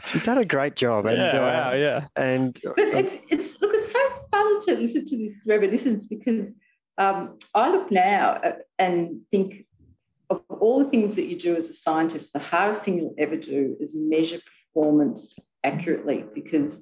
[0.07, 1.05] She's done a great job.
[1.05, 2.07] And, yeah, uh, wow, yeah.
[2.15, 3.99] And but it's it's look, it's so
[4.31, 6.51] fun to listen to this reminiscence because
[6.97, 8.41] um, I look now
[8.77, 9.65] and think
[10.29, 13.35] of all the things that you do as a scientist, the hardest thing you'll ever
[13.35, 14.39] do is measure
[14.73, 16.79] performance accurately because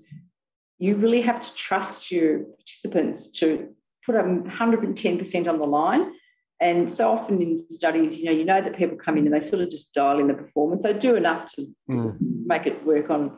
[0.80, 3.70] you really have to trust your participants to
[4.06, 6.14] put 110% on the line.
[6.60, 9.48] And so often in studies, you know, you know that people come in and they
[9.48, 10.82] sort of just dial in the performance.
[10.82, 12.18] They do enough to mm.
[12.46, 13.38] make it work on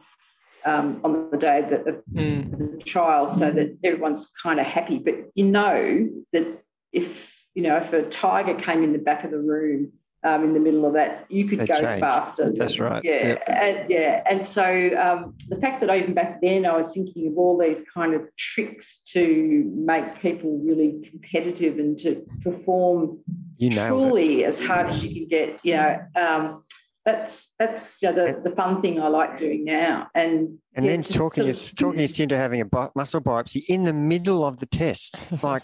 [0.65, 2.78] um, on the day of the, mm.
[2.78, 4.99] the trial, so that everyone's kind of happy.
[4.99, 7.17] But you know that if
[7.56, 10.60] you know if a tiger came in the back of the room um, in the
[10.60, 12.51] middle of that, you could go faster.
[12.55, 13.01] That's right.
[13.03, 13.43] Yeah, yep.
[13.47, 14.23] and, yeah.
[14.29, 17.82] And so um, the fact that even back then I was thinking of all these
[17.93, 23.19] kind of tricks to make people really competitive and to perform
[23.58, 24.47] you truly it.
[24.47, 25.63] as hard as you can get.
[25.63, 26.63] You know, um,
[27.05, 30.08] that's that's you know, the, the fun thing I like doing now.
[30.13, 33.93] And and yeah, then talking us talking us into having a muscle biopsy in the
[33.93, 35.63] middle of the test, like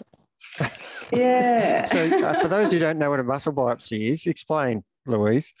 [1.12, 1.84] yeah.
[1.84, 5.52] so, uh, for those who don't know what a muscle biopsy is, explain, Louise.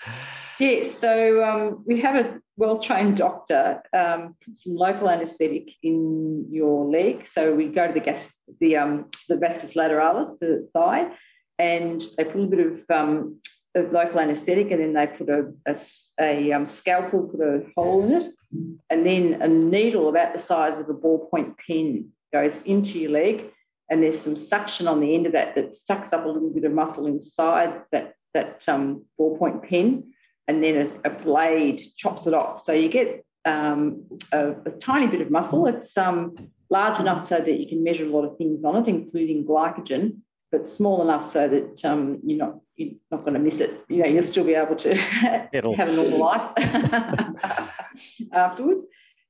[0.58, 0.98] Yes.
[0.98, 6.86] So, um, we have a well trained doctor um, put some local anaesthetic in your
[6.86, 7.26] leg.
[7.28, 8.28] So, we go to the gas,
[8.60, 11.08] the um, the vastus lateralis, the thigh,
[11.58, 13.40] and they put a bit of um,
[13.74, 15.76] of local anaesthetic, and then they put a, a,
[16.20, 18.32] a um, scalpel, put a hole in it,
[18.90, 23.52] and then a needle about the size of a ballpoint pen goes into your leg
[23.88, 26.64] and there's some suction on the end of that that sucks up a little bit
[26.64, 30.12] of muscle inside that that um, ballpoint pen,
[30.46, 32.62] and then a, a, blade chops it off.
[32.62, 35.66] So you get um, a, a, tiny bit of muscle.
[35.66, 36.36] It's um,
[36.68, 40.18] large enough so that you can measure a lot of things on it, including glycogen,
[40.52, 43.84] but small enough so that um, you're not you're not going to miss it.
[43.88, 46.50] You know, you'll still be able to have a normal life
[48.32, 48.84] afterwards.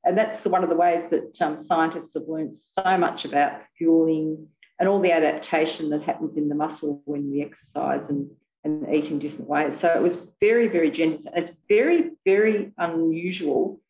[0.06, 4.46] And that's one of the ways that um, scientists have learned so much about fueling
[4.78, 8.30] and all the adaptation that happens in the muscle when we exercise and,
[8.62, 9.80] and eat in different ways.
[9.80, 11.26] So it was very, very generous.
[11.26, 13.80] And it's very, very unusual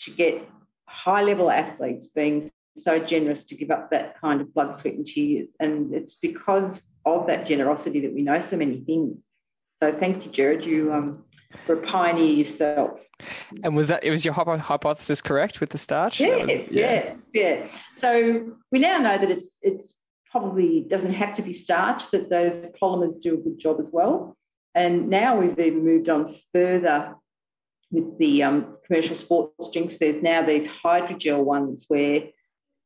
[0.00, 0.48] to get
[0.86, 5.06] high level athletes being so generous to give up that kind of blood, sweat, and
[5.06, 5.50] tears.
[5.58, 9.18] And it's because of that generosity that we know so many things.
[9.82, 10.64] So thank you, Jared.
[10.64, 11.23] You um,
[11.86, 13.00] pioneer yourself.
[13.62, 16.20] And was that it was your hypothesis correct with the starch?
[16.20, 17.14] Yes, was, yeah.
[17.32, 19.98] yeah, So we now know that it's it's
[20.30, 24.36] probably doesn't have to be starch; that those polymers do a good job as well.
[24.74, 27.14] And now we've even moved on further
[27.92, 29.98] with the um, commercial sports drinks.
[29.98, 32.24] There's now these hydrogel ones where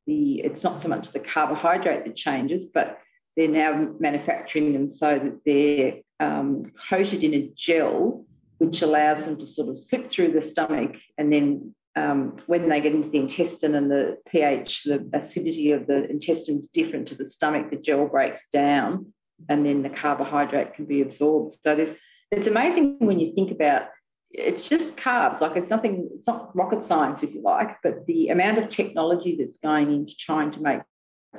[0.06, 2.98] the it's not so much the carbohydrate that changes, but
[3.36, 8.26] they're now manufacturing them so that they're um, coated in a gel
[8.58, 12.80] which allows them to sort of slip through the stomach and then um, when they
[12.80, 17.14] get into the intestine and the pH, the acidity of the intestine is different to
[17.14, 19.12] the stomach, the gel breaks down
[19.48, 21.52] and then the carbohydrate can be absorbed.
[21.52, 21.94] So there's,
[22.30, 23.88] it's amazing when you think about
[24.30, 25.40] it's just carbs.
[25.40, 29.36] Like it's nothing, it's not rocket science, if you like, but the amount of technology
[29.38, 30.80] that's going into trying to make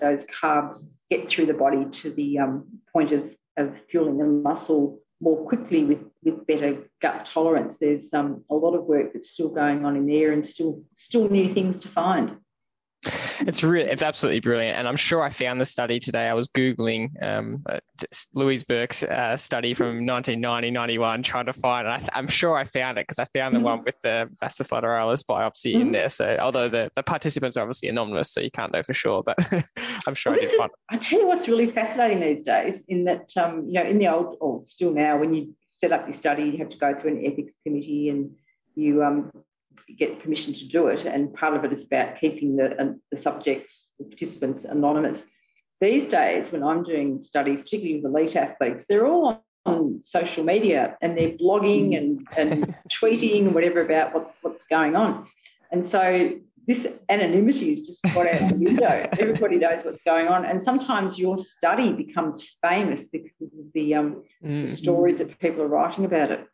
[0.02, 5.00] those carbs get through the body to the um, point of, of fueling the muscle
[5.22, 7.76] more quickly with, with better gut tolerance.
[7.80, 11.30] There's um, a lot of work that's still going on in there and still still
[11.30, 12.38] new things to find.
[13.04, 16.28] It's really, it's absolutely brilliant, and I'm sure I found the study today.
[16.28, 17.80] I was googling um, uh,
[18.36, 22.10] Louise Burke's uh, study from 1990, 91, trying to find it.
[22.14, 23.66] I, am sure I found it because I found the mm-hmm.
[23.66, 25.82] one with the vastus lateralis biopsy mm-hmm.
[25.82, 26.10] in there.
[26.10, 29.38] So, although the, the participants are obviously anonymous, so you can't know for sure, but
[30.06, 30.70] I'm sure well, I did find.
[30.70, 30.96] It.
[30.96, 34.10] I tell you what's really fascinating these days, in that um, you know, in the
[34.10, 37.12] old or still now, when you set up your study, you have to go through
[37.12, 38.32] an ethics committee and
[38.76, 39.32] you um,
[39.98, 41.06] get permission to do it.
[41.06, 45.24] And part of it is about keeping the, the subjects, the participants anonymous.
[45.82, 50.98] These days, when I'm doing studies, particularly with elite athletes, they're all on social media
[51.02, 55.28] and they're blogging and, and tweeting and whatever about what, what's going on.
[55.72, 56.34] And so
[56.68, 59.08] this anonymity is just got out the window.
[59.20, 60.46] Everybody knows what's going on.
[60.46, 64.64] And sometimes your study becomes famous because of the, um, mm-hmm.
[64.64, 66.46] the stories that people are writing about it.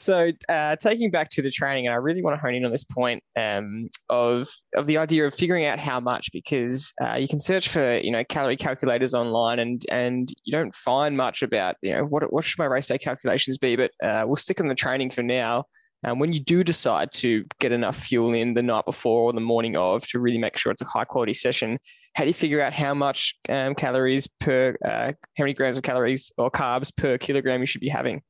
[0.00, 2.70] So, uh, taking back to the training, and I really want to hone in on
[2.70, 7.26] this point um, of of the idea of figuring out how much, because uh, you
[7.26, 11.76] can search for you know calorie calculators online, and and you don't find much about
[11.82, 13.76] you know what what should my race day calculations be.
[13.76, 15.64] But uh, we'll stick on the training for now.
[16.04, 19.40] And when you do decide to get enough fuel in the night before or the
[19.40, 21.78] morning of to really make sure it's a high quality session,
[22.14, 25.82] how do you figure out how much um, calories per, uh, how many grams of
[25.82, 28.22] calories or carbs per kilogram you should be having?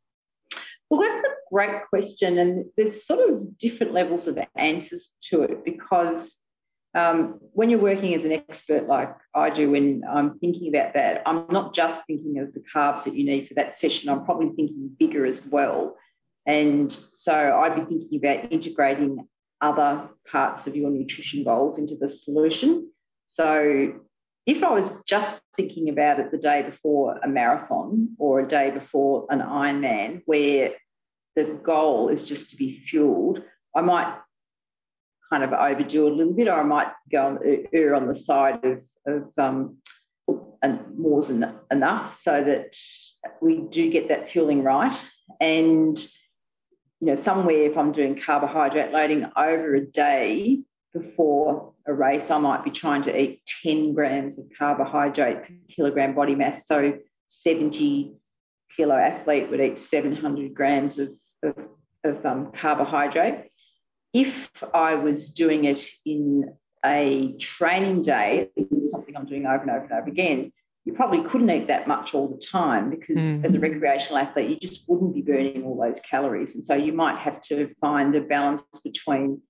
[0.91, 2.39] Well, that's a great question.
[2.39, 6.37] And there's sort of different levels of answers to it because
[6.95, 11.23] um, when you're working as an expert like I do, when I'm thinking about that,
[11.27, 14.51] I'm not just thinking of the carbs that you need for that session, I'm probably
[14.57, 15.97] thinking bigger as well.
[16.47, 19.29] And so I'd be thinking about integrating
[19.61, 22.91] other parts of your nutrition goals into the solution.
[23.27, 23.93] So
[24.47, 28.71] if I was just thinking about it the day before a marathon or a day
[28.71, 30.71] before an Ironman, where
[31.35, 33.43] the goal is just to be fueled,
[33.77, 34.17] I might
[35.31, 37.39] kind of overdo a little bit, or I might go on,
[37.73, 39.79] err on the side of, of um,
[40.63, 40.81] and
[41.71, 42.77] enough so that
[43.41, 44.97] we do get that fueling right.
[45.41, 45.99] And
[47.01, 50.61] you know, somewhere if I'm doing carbohydrate loading over a day
[50.93, 56.15] before a race, I might be trying to eat 10 grams of carbohydrate per kilogram
[56.15, 56.67] body mass.
[56.67, 58.15] So 70
[58.77, 61.11] kilo athlete would eat 700 grams of,
[61.43, 61.57] of,
[62.05, 63.51] of um, carbohydrate.
[64.13, 64.35] If
[64.75, 68.51] I was doing it in a training day,
[68.91, 70.53] something I'm doing over and over and over again,
[70.85, 73.45] you probably couldn't eat that much all the time because mm.
[73.45, 76.55] as a recreational athlete, you just wouldn't be burning all those calories.
[76.55, 79.43] And so you might have to find a balance between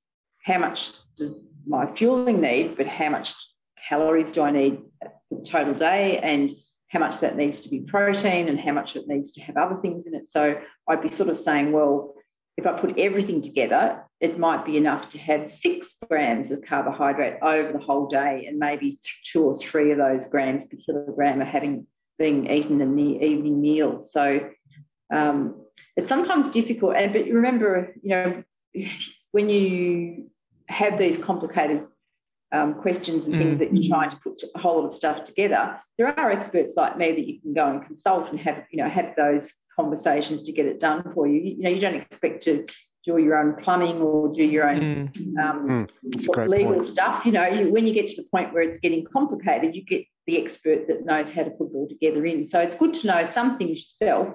[0.44, 3.34] how much does my fueling need, but how much
[3.88, 4.80] calories do I need
[5.28, 6.50] for the total day and
[6.88, 9.78] how much that needs to be protein and how much it needs to have other
[9.80, 10.28] things in it.
[10.28, 12.14] So I'd be sort of saying, well,
[12.56, 17.36] if I put everything together, it might be enough to have six grams of carbohydrate
[17.40, 18.98] over the whole day, and maybe
[19.30, 21.86] two or three of those grams per kilogram are having
[22.18, 24.02] being eaten in the evening meal.
[24.02, 24.50] So
[25.14, 25.64] um,
[25.96, 26.96] it's sometimes difficult.
[26.96, 28.42] And but remember, you know,
[29.30, 30.30] when you
[30.68, 31.86] have these complicated
[32.52, 33.58] um, questions and things mm.
[33.58, 36.96] that you're trying to put a whole lot of stuff together, there are experts like
[36.96, 40.52] me that you can go and consult and have, you know, have those conversations to
[40.52, 41.40] get it done for you.
[41.40, 42.64] You, know, you don't expect to
[43.04, 45.38] do your own plumbing or do your own mm.
[45.38, 46.48] Um, mm.
[46.48, 46.86] legal point.
[46.86, 47.24] stuff.
[47.24, 50.04] You know, you, when you get to the point where it's getting complicated, you get
[50.26, 52.46] the expert that knows how to put it all together in.
[52.46, 54.34] So it's good to know some things yourself,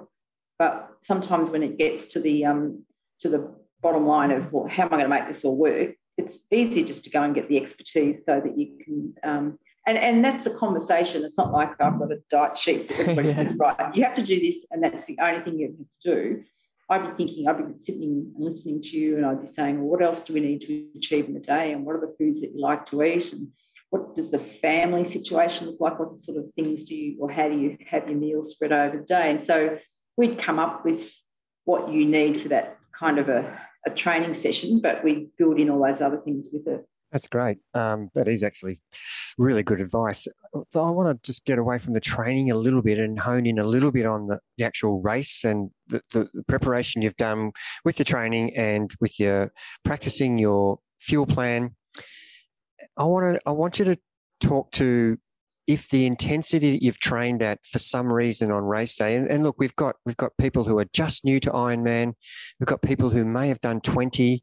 [0.58, 2.84] but sometimes when it gets to the um,
[3.20, 5.94] to the bottom line of well, how am I going to make this all work?
[6.16, 9.98] It's easy just to go and get the expertise so that you can um, and
[9.98, 11.24] and that's a conversation.
[11.24, 13.34] It's not like I've got a diet sheet that everybody yeah.
[13.34, 15.86] says, right, you have to do this, and that's the only thing you have to
[16.02, 16.44] do.
[16.90, 19.88] I'd be thinking, I'd be sitting and listening to you, and I'd be saying, well,
[19.88, 22.40] what else do we need to achieve in the day, and what are the foods
[22.40, 23.48] that you like to eat, and
[23.90, 25.98] what does the family situation look like?
[25.98, 28.98] What sort of things do you, or how do you have your meals spread over
[28.98, 29.30] the day?
[29.30, 29.78] And so
[30.16, 31.12] we'd come up with
[31.64, 35.70] what you need for that kind of a, a training session, but we build in
[35.70, 36.86] all those other things with it.
[37.12, 37.58] That's great.
[37.74, 38.80] Um, that is actually
[39.38, 40.26] really good advice.
[40.52, 43.60] I want to just get away from the training a little bit and hone in
[43.60, 47.52] a little bit on the, the actual race and the, the, preparation you've done
[47.84, 49.52] with the training and with your
[49.84, 51.76] practicing your fuel plan.
[52.96, 53.98] I want to I want you to
[54.40, 55.16] talk to
[55.66, 59.42] if the intensity that you've trained at for some reason on race day, and, and,
[59.42, 62.14] look, we've got we've got people who are just new to Ironman,
[62.60, 64.42] we've got people who may have done 20,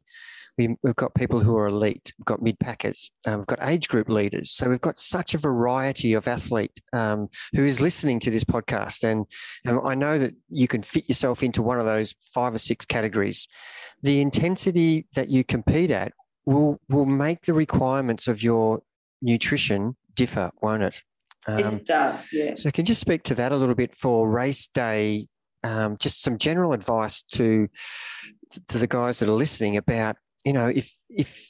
[0.58, 3.88] we, have got people who are elite, we've got mid packers, um, we've got age
[3.88, 4.50] group leaders.
[4.50, 9.04] So we've got such a variety of athlete um, who is listening to this podcast.
[9.04, 9.26] And,
[9.64, 12.84] and I know that you can fit yourself into one of those five or six
[12.84, 13.48] categories.
[14.02, 16.12] The intensity that you compete at
[16.44, 18.82] will, will make the requirements of your
[19.22, 21.02] nutrition differ, won't it?
[21.46, 22.54] Um, it does, yeah.
[22.54, 25.28] So, can you speak to that a little bit for race day?
[25.64, 27.68] Um, just some general advice to
[28.68, 31.48] to the guys that are listening about you know, if if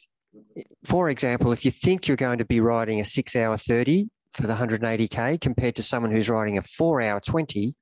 [0.84, 4.46] for example, if you think you're going to be riding a six hour 30 for
[4.46, 7.74] the 180K compared to someone who's riding a four hour 20,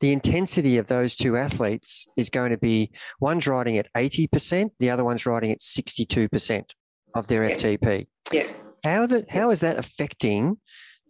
[0.00, 2.90] the intensity of those two athletes is going to be
[3.20, 6.64] one's riding at 80%, the other one's riding at 62%
[7.14, 7.56] of their yeah.
[7.56, 8.06] FTP.
[8.32, 8.46] Yeah.
[8.84, 10.58] How, that, how is that affecting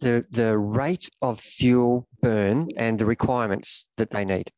[0.01, 4.51] the, the rate of fuel burn and the requirements that they need?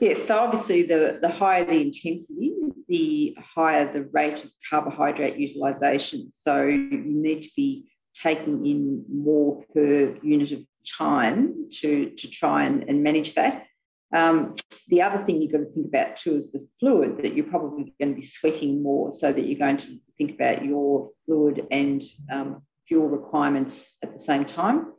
[0.00, 2.54] Yes, so obviously the, the higher the intensity,
[2.88, 6.30] the higher the rate of carbohydrate utilization.
[6.32, 10.60] So you need to be taking in more per unit of
[10.98, 13.64] time to, to try and, and manage that.
[14.12, 14.54] Um,
[14.88, 17.94] the other thing you've got to think about too is the fluid that you're probably
[18.00, 22.02] going to be sweating more, so that you're going to think about your fluid and
[22.32, 24.92] um, fuel requirements at the same time.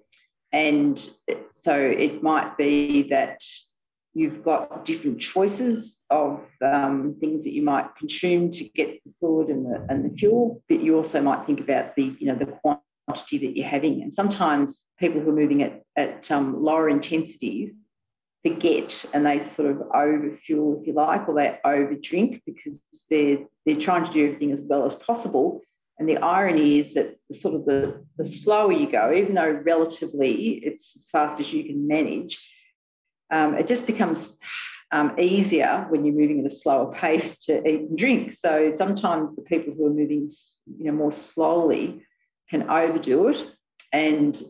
[0.52, 0.98] And
[1.62, 3.40] so it might be that
[4.14, 9.50] You've got different choices of um, things that you might consume to get the fluid
[9.50, 12.48] and the, and the fuel, but you also might think about the, you know, the
[12.48, 14.02] quantity that you're having.
[14.02, 17.76] And sometimes people who are moving at, at um, lower intensities
[18.44, 22.82] forget and they sort of overfuel, if you like, or they overdrink because
[23.12, 25.62] they're they're trying to do everything as well as possible.
[26.00, 29.62] And the irony is that the sort of the, the slower you go, even though
[29.66, 32.39] relatively it's as fast as you can manage,
[33.32, 34.30] um, it just becomes
[34.91, 38.34] um, easier when you're moving at a slower pace to eat and drink.
[38.34, 40.32] So sometimes the people who are moving,
[40.78, 42.02] you know, more slowly
[42.50, 43.45] can overdo it,
[43.91, 44.41] and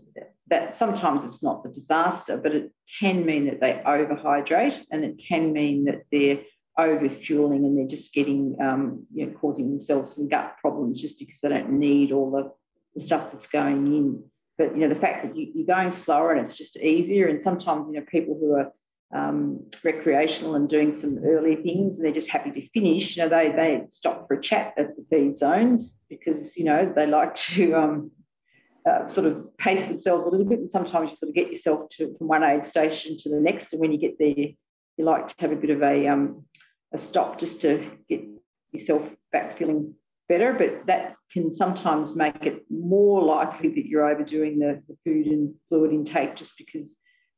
[0.49, 5.19] that sometimes it's not the disaster, but it can mean that they overhydrate, and it
[5.27, 6.39] can mean that they're
[6.87, 11.39] overfueling and they're just getting, um, you know, causing themselves some gut problems just because
[11.41, 12.51] they don't need all the,
[12.95, 14.23] the stuff that's going in.
[14.57, 17.41] But you know the fact that you, are going slower and it's just easier and
[17.41, 18.73] sometimes you know people who are
[19.13, 23.29] um, recreational and doing some early things and they're just happy to finish you know
[23.29, 27.33] they they stop for a chat at the feed zones because you know they like
[27.35, 28.11] to um,
[28.87, 31.89] uh, sort of pace themselves a little bit and sometimes you sort of get yourself
[31.89, 34.49] to from one aid station to the next and when you get there
[34.99, 36.43] you like to have a bit of a um,
[36.93, 38.21] a stop just to get
[38.71, 39.95] yourself back feeling
[40.27, 45.27] better, but that can sometimes make it more likely that you're overdoing the, the food
[45.27, 46.95] and fluid intake just because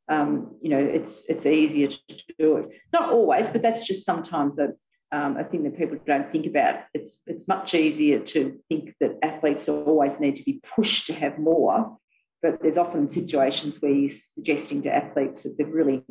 [0.10, 2.70] um, you know it's it's easier to do it.
[2.92, 4.70] Not always, but that's just sometimes a
[5.14, 6.82] um, a thing that people don't think about.
[6.94, 11.40] It's it's much easier to think that athletes always need to be pushed to have
[11.40, 11.98] more,
[12.42, 16.04] but there's often situations where you're suggesting to athletes that they've really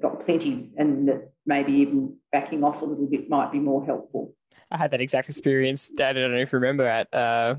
[0.00, 4.34] got plenty and that maybe even backing off a little bit might be more helpful.
[4.70, 6.16] I had that exact experience, Dad.
[6.16, 7.56] I don't know if you remember at uh,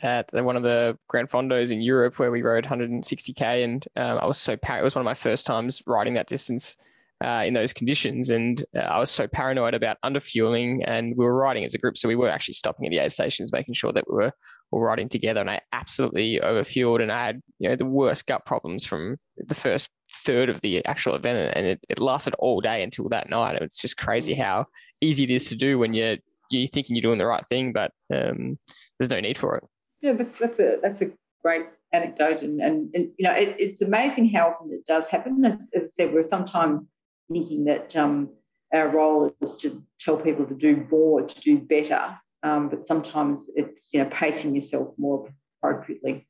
[0.00, 4.26] at one of the Gran Fondos in Europe where we rode 160k, and um, I
[4.26, 6.76] was so par- it was one of my first times riding that distance
[7.22, 11.36] uh, in those conditions, and uh, I was so paranoid about underfueling, and we were
[11.36, 13.92] riding as a group, so we were actually stopping at the aid stations, making sure
[13.92, 14.32] that we were
[14.70, 18.44] all riding together, and I absolutely overfueled, and I had you know the worst gut
[18.44, 22.82] problems from the first third of the actual event, and it, it lasted all day
[22.82, 23.60] until that night.
[23.60, 24.66] It's just crazy how
[25.00, 26.16] easy it is to do when you're
[26.50, 28.58] you're thinking you're doing the right thing, but um,
[28.98, 29.64] there's no need for it.
[30.00, 31.10] Yeah, that's that's a that's a
[31.42, 35.44] great anecdote, and and, and you know it, it's amazing how often it does happen.
[35.44, 36.82] As, as I said, we're sometimes
[37.30, 38.30] thinking that um,
[38.72, 43.44] our role is to tell people to do more, to do better, um, but sometimes
[43.54, 46.26] it's you know pacing yourself more appropriately.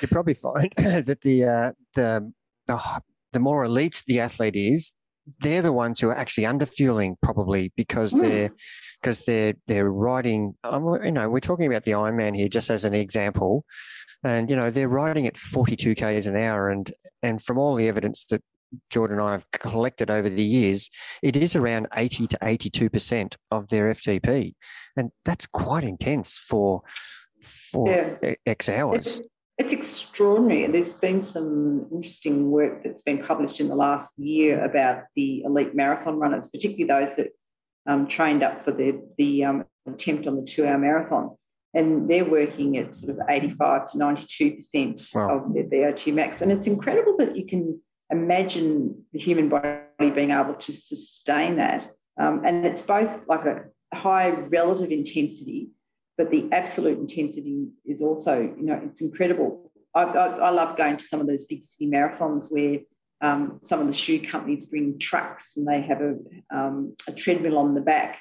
[0.00, 2.32] You probably find that the uh, the
[2.66, 2.76] the
[3.34, 4.94] the more elite the athlete is,
[5.40, 8.22] they're the ones who are actually underfueling probably because mm.
[8.22, 8.50] they're
[9.00, 10.54] because they're they're riding.
[10.64, 13.64] Um, you know, we're talking about the Ironman here just as an example,
[14.22, 16.90] and you know they're riding at 42 k's an hour, and
[17.22, 18.42] and from all the evidence that
[18.90, 20.90] Jordan and I have collected over the years,
[21.22, 24.54] it is around 80 to 82 percent of their FTP,
[24.96, 26.82] and that's quite intense for
[27.42, 28.34] for yeah.
[28.46, 29.20] X hours.
[29.20, 29.28] It's,
[29.58, 30.66] it's extraordinary.
[30.66, 35.74] There's been some interesting work that's been published in the last year about the elite
[35.74, 37.28] marathon runners, particularly those that
[37.86, 41.36] um, trained up for the, the um, attempt on the two hour marathon.
[41.72, 45.38] And they're working at sort of 85 to 92% wow.
[45.38, 46.40] of their VO2 max.
[46.40, 47.80] And it's incredible that you can
[48.10, 49.78] imagine the human body
[50.14, 51.88] being able to sustain that.
[52.20, 55.70] Um, and it's both like a high relative intensity
[56.16, 59.70] but the absolute intensity is also, you know, it's incredible.
[59.94, 62.80] I, I, I love going to some of those big city marathons where
[63.20, 66.16] um, some of the shoe companies bring trucks and they have a,
[66.54, 68.20] um, a treadmill on the back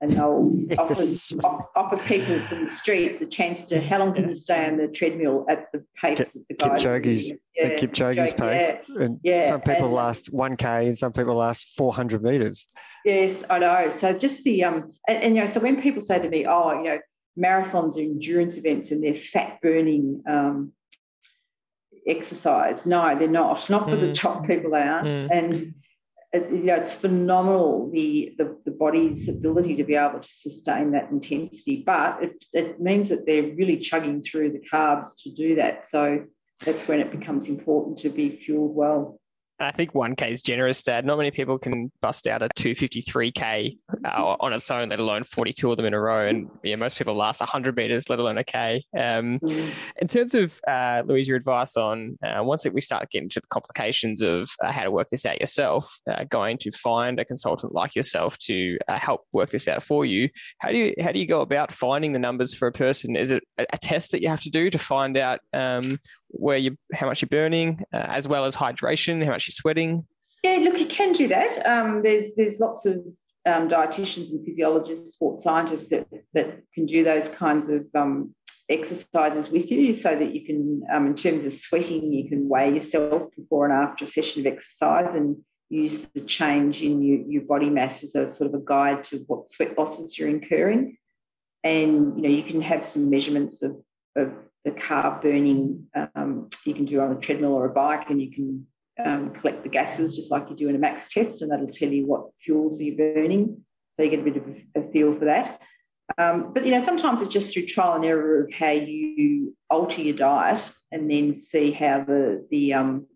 [0.00, 1.32] and they'll yes.
[1.42, 4.76] offer, offer people from the street the chance to how long can you stay on
[4.76, 8.76] the treadmill at the pace Kip, that the guy Kipchoge's, yeah, the Kipchoge's pace.
[8.88, 9.48] Yeah, and yeah.
[9.48, 12.68] some people and, last 1K and some people last 400 meters.
[13.04, 13.92] Yes, I know.
[13.98, 16.72] So just the, um, and, and, you know, so when people say to me, oh,
[16.72, 16.98] you know,
[17.38, 20.72] marathons are endurance events and they're fat burning um,
[22.06, 22.86] exercise.
[22.86, 23.68] No, they're not.
[23.68, 24.00] Not for mm.
[24.00, 25.06] the top people, they aren't.
[25.06, 25.28] Mm.
[25.30, 25.74] And
[26.34, 31.10] you know, it's phenomenal the, the, the body's ability to be able to sustain that
[31.10, 31.82] intensity.
[31.86, 35.88] But it, it means that they're really chugging through the carbs to do that.
[35.88, 36.24] So
[36.64, 39.20] that's when it becomes important to be fueled well.
[39.60, 41.04] I think 1K is generous, Dad.
[41.04, 45.70] Not many people can bust out a 253K uh, on its own, let alone 42
[45.70, 46.26] of them in a row.
[46.26, 48.82] And yeah, most people last 100 meters, let alone a K.
[48.96, 49.92] Um, mm.
[50.00, 53.46] In terms of, uh, Louise, your advice on uh, once we start getting to the
[53.46, 57.74] complications of uh, how to work this out yourself, uh, going to find a consultant
[57.74, 60.28] like yourself to uh, help work this out for you,
[60.58, 63.14] how do you, how do you go about finding the numbers for a person?
[63.14, 65.98] Is it a, a test that you have to do to find out um,
[66.36, 70.06] where you how much you're burning, uh, as well as hydration, how much you're sweating?
[70.42, 71.66] Yeah, look, you can do that.
[71.66, 72.96] Um, there's there's lots of
[73.46, 78.34] um, dietitians and physiologists, sports scientists that, that can do those kinds of um,
[78.68, 82.74] exercises with you so that you can, um, in terms of sweating, you can weigh
[82.74, 85.36] yourself before and after a session of exercise and
[85.68, 89.18] use the change in your, your body mass as a sort of a guide to
[89.26, 90.96] what sweat losses you're incurring.
[91.62, 93.76] And you know, you can have some measurements of,
[94.16, 94.32] of
[94.64, 98.30] the carb burning um, you can do on a treadmill or a bike, and you
[98.30, 98.66] can
[99.04, 101.90] um, collect the gases just like you do in a max test, and that'll tell
[101.90, 103.62] you what fuels you're burning.
[103.96, 104.44] So you get a bit of
[104.74, 105.60] a feel for that.
[106.18, 110.00] Um, but you know, sometimes it's just through trial and error of how you alter
[110.00, 113.06] your diet, and then see how the the um,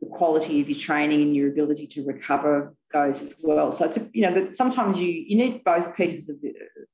[0.00, 3.70] the quality of your training and your ability to recover goes as well.
[3.70, 6.36] So it's a, you know that sometimes you you need both pieces of,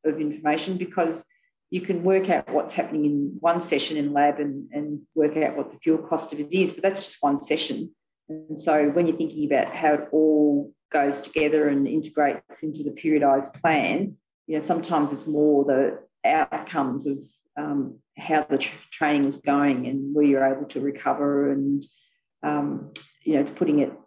[0.05, 1.23] of information because
[1.71, 5.57] you can work out what's happening in one session in lab and, and work out
[5.57, 7.91] what the fuel cost of it is, but that's just one session.
[8.29, 12.91] And so when you're thinking about how it all goes together and integrates into the
[12.91, 17.19] periodized plan, you know, sometimes it's more the outcomes of
[17.57, 21.85] um, how the tra- training is going and where you're able to recover and,
[22.43, 22.93] um,
[23.25, 24.06] you know, putting it, it's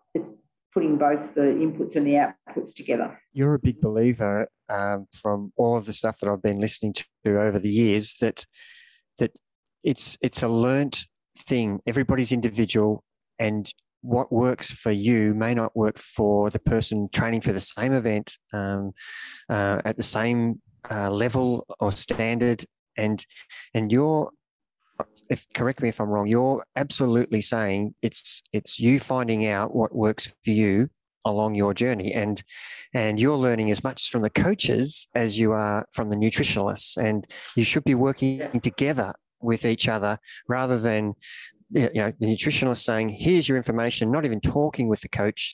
[0.73, 3.19] putting both the inputs and the outputs together.
[3.33, 6.93] You're a big believer um, from all of the stuff that I've been listening
[7.25, 8.45] to over the years that
[9.17, 9.31] that
[9.83, 11.05] it's it's a learnt
[11.37, 11.79] thing.
[11.87, 13.03] Everybody's individual,
[13.37, 17.93] and what works for you may not work for the person training for the same
[17.93, 18.93] event um,
[19.49, 22.63] uh, at the same uh, level or standard.
[22.97, 23.25] And
[23.73, 24.31] and you're,
[25.29, 29.95] if correct me if I'm wrong, you're absolutely saying it's it's you finding out what
[29.95, 30.89] works for you
[31.25, 32.41] along your journey and
[32.93, 36.97] and you're learning as much from the coaches as you are from the nutritionalists.
[36.97, 41.13] And you should be working together with each other rather than
[41.71, 45.53] you know, the nutritionist saying, here's your information, not even talking with the coach.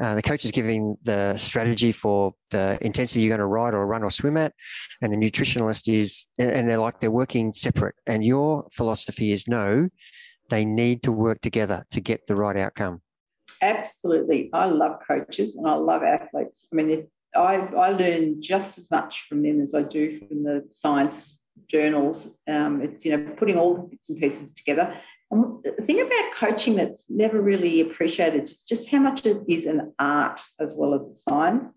[0.00, 3.86] Uh, the coach is giving the strategy for the intensity you're going to ride or
[3.86, 4.52] run or swim at.
[5.00, 7.94] And the nutritionalist is, and they're like, they're working separate.
[8.06, 9.88] And your philosophy is no,
[10.50, 13.00] they need to work together to get the right outcome.
[13.62, 14.50] Absolutely.
[14.52, 16.66] I love coaches and I love athletes.
[16.70, 20.68] I mean, I, I learn just as much from them as I do from the
[20.70, 21.38] science
[21.68, 22.28] journals.
[22.46, 24.94] Um, it's, you know, putting all the bits and pieces together
[25.30, 29.66] and the thing about coaching that's never really appreciated is just how much it is
[29.66, 31.72] an art as well as a science.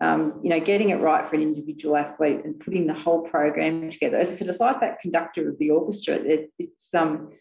[0.00, 3.90] Um, you know, getting it right for an individual athlete and putting the whole program
[3.90, 4.16] together.
[4.16, 7.32] As I said, aside that conductor of the orchestra, it, it's um,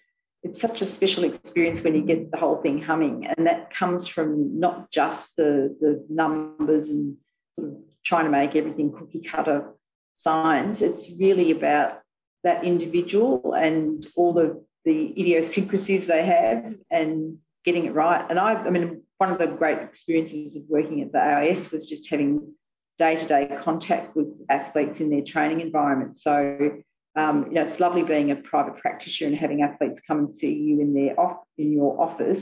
[0.41, 4.07] it's such a special experience when you get the whole thing humming, and that comes
[4.07, 7.15] from not just the the numbers and
[7.59, 9.73] sort of trying to make everything cookie cutter
[10.15, 10.81] science.
[10.81, 12.01] It's really about
[12.43, 18.25] that individual and all the the idiosyncrasies they have and getting it right.
[18.29, 21.85] And I, I mean, one of the great experiences of working at the AIS was
[21.85, 22.53] just having
[22.97, 26.15] day-to-day contact with athletes in their training environment.
[26.17, 26.71] So,
[27.17, 30.53] um, you know, it's lovely being a private practitioner and having athletes come and see
[30.53, 32.41] you in their off in your office.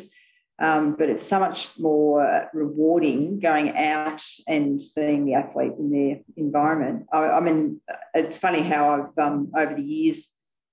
[0.61, 6.19] Um, but it's so much more rewarding going out and seeing the athlete in their
[6.37, 7.07] environment.
[7.11, 7.81] I, I mean,
[8.13, 10.29] it's funny how I've um, over the years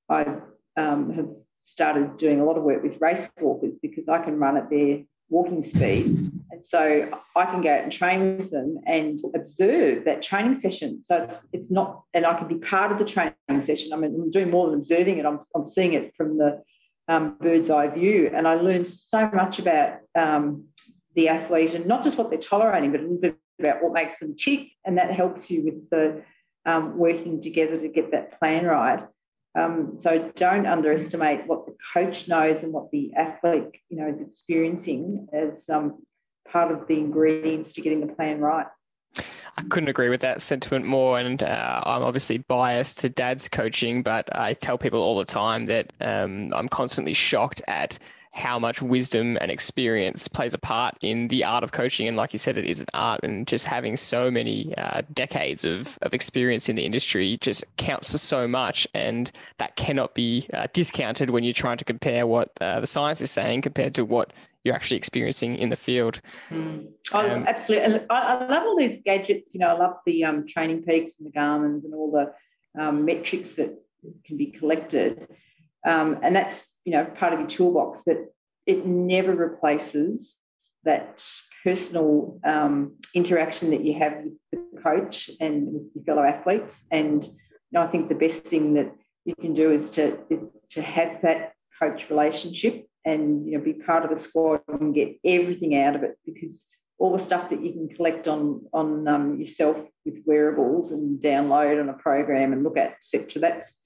[0.09, 0.27] I
[0.77, 1.29] um, have
[1.63, 5.03] started doing a lot of work with race walkers because I can run at their
[5.29, 6.07] walking speed.
[6.51, 11.03] And so I can go out and train with them and observe that training session.
[11.03, 13.93] So it's, it's not, and I can be part of the training session.
[13.93, 16.63] I mean, I'm doing more than observing it, I'm, I'm seeing it from the
[17.09, 18.31] um, bird's eye view.
[18.35, 20.67] And I learn so much about um,
[21.15, 24.19] the athlete and not just what they're tolerating, but a little bit about what makes
[24.19, 24.69] them tick.
[24.85, 26.23] And that helps you with the
[26.67, 29.03] um, working together to get that plan right.
[29.55, 34.23] Um, so don't underestimate what the coach knows and what the athlete, you know, is
[34.23, 36.03] experiencing as um,
[36.49, 38.67] part of the ingredients to getting the plan right.
[39.59, 41.19] I couldn't agree with that sentiment more.
[41.19, 45.67] And uh, I'm obviously biased to dad's coaching, but I tell people all the time
[45.67, 47.99] that um, I'm constantly shocked at
[48.33, 52.09] how much wisdom and experience plays a part in the art of coaching.
[52.09, 55.65] And like you said, it is an art, and just having so many uh, decades
[55.65, 58.89] of, of experience in the industry just counts for so much.
[58.95, 63.21] And that cannot be uh, discounted when you're trying to compare what uh, the science
[63.21, 64.33] is saying compared to what
[64.65, 66.21] you're actually experiencing in the field.
[66.51, 66.87] Mm.
[67.13, 67.85] Um, absolutely.
[67.85, 69.53] And I, I, love all these gadgets.
[69.55, 73.55] You know, I love the um, TrainingPeaks and the Garmin's and all the um, metrics
[73.55, 73.75] that
[74.25, 75.27] can be collected.
[75.85, 78.17] Um, and that's you know part of your toolbox, but
[78.67, 80.37] it never replaces
[80.85, 81.25] that
[81.65, 86.83] personal um, interaction that you have with the coach and with your fellow athletes.
[86.91, 87.31] And you
[87.73, 88.93] know, I think the best thing that
[89.25, 93.73] you can do is to is to have that coach relationship and you know be
[93.73, 96.65] part of the squad and get everything out of it because
[96.99, 101.81] all the stuff that you can collect on on um, yourself with wearables and download
[101.81, 103.79] on a program and look at etc that's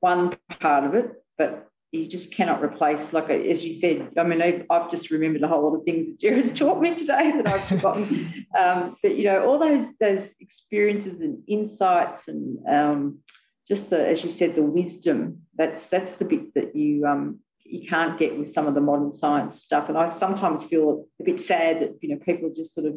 [0.00, 4.64] one part of it but you just cannot replace like as you said i mean
[4.70, 7.64] i've just remembered a whole lot of things that Jared's taught me today that i've
[7.64, 13.18] forgotten um, but you know all those those experiences and insights and um,
[13.66, 17.88] just the as you said the wisdom that's that's the bit that you um, you
[17.88, 19.88] can't get with some of the modern science stuff.
[19.88, 22.94] And I sometimes feel a bit sad that you know people just sort of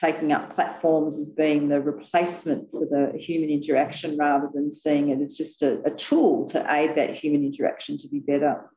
[0.00, 5.20] taking up platforms as being the replacement for the human interaction rather than seeing it
[5.22, 8.70] as just a, a tool to aid that human interaction to be better.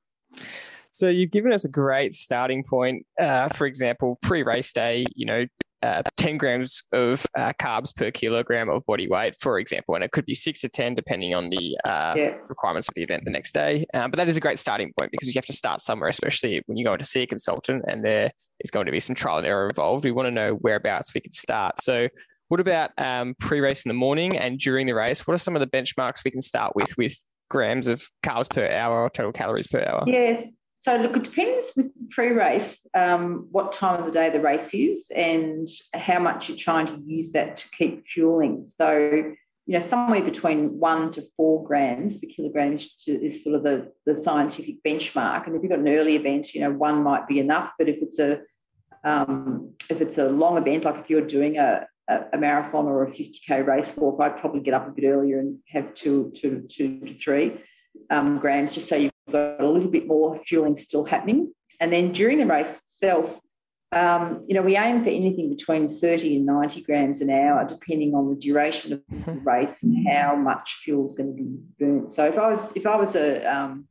[0.91, 3.05] So you've given us a great starting point.
[3.19, 5.45] Uh, for example, pre-race day, you know,
[5.81, 10.11] uh, 10 grams of uh, carbs per kilogram of body weight, for example, and it
[10.11, 12.33] could be six to 10 depending on the uh, yeah.
[12.47, 13.85] requirements of the event the next day.
[13.93, 16.61] Um, but that is a great starting point because you have to start somewhere, especially
[16.65, 19.37] when you go to see a consultant and there is going to be some trial
[19.37, 20.03] and error involved.
[20.03, 21.81] We want to know whereabouts we can start.
[21.81, 22.09] So,
[22.49, 25.27] what about um, pre race in the morning and during the race?
[25.27, 27.15] What are some of the benchmarks we can start with with
[27.49, 30.03] grams of carbs per hour or total calories per hour?
[30.07, 30.51] Yes.
[30.81, 35.07] So look, it depends with pre-race um, what time of the day the race is
[35.13, 38.65] and how much you're trying to use that to keep fueling.
[38.77, 39.33] So
[39.65, 43.91] you know somewhere between one to four grams per kilogram is, is sort of the,
[44.05, 45.45] the scientific benchmark.
[45.45, 47.73] And if you've got an early event, you know one might be enough.
[47.77, 48.39] But if it's a
[49.03, 53.03] um, if it's a long event, like if you're doing a, a, a marathon or
[53.03, 56.67] a 50k race walk, I'd probably get up a bit earlier and have two, two,
[56.69, 57.59] two to three
[58.09, 61.53] um, grams, just so you've got a little bit more fueling still happening.
[61.79, 63.39] And then during the race itself,
[63.91, 68.13] um, you know, we aim for anything between 30 and 90 grams an hour, depending
[68.13, 72.11] on the duration of the race and how much fuel is going to be burnt.
[72.11, 73.87] So if I was if I was a um,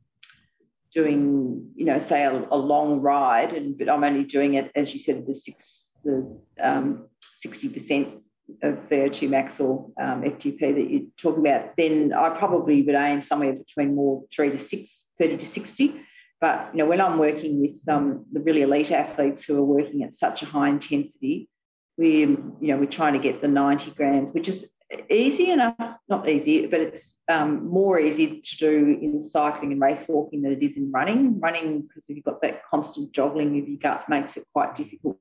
[0.93, 4.93] doing, you know, say a, a, long ride, and but I'm only doing it as
[4.93, 7.07] you said, the six the um,
[7.45, 8.21] 60%
[8.63, 13.19] of VO2 max or um, FTP that you're talking about, then I probably would aim
[13.19, 16.01] somewhere between more three to six, 30 to 60.
[16.41, 20.03] But you know, when I'm working with um, the really elite athletes who are working
[20.03, 21.49] at such a high intensity,
[21.97, 24.65] we you know we're trying to get the 90 grams, which is
[25.09, 25.75] easy enough,
[26.07, 30.53] not easy, but it's um, more easy to do in cycling and race walking than
[30.53, 31.39] it is in running.
[31.39, 35.17] Running, because if you've got that constant joggling of your gut, makes it quite difficult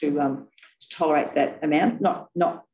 [0.00, 0.48] to um,
[0.80, 2.00] to tolerate that amount.
[2.00, 2.64] Not not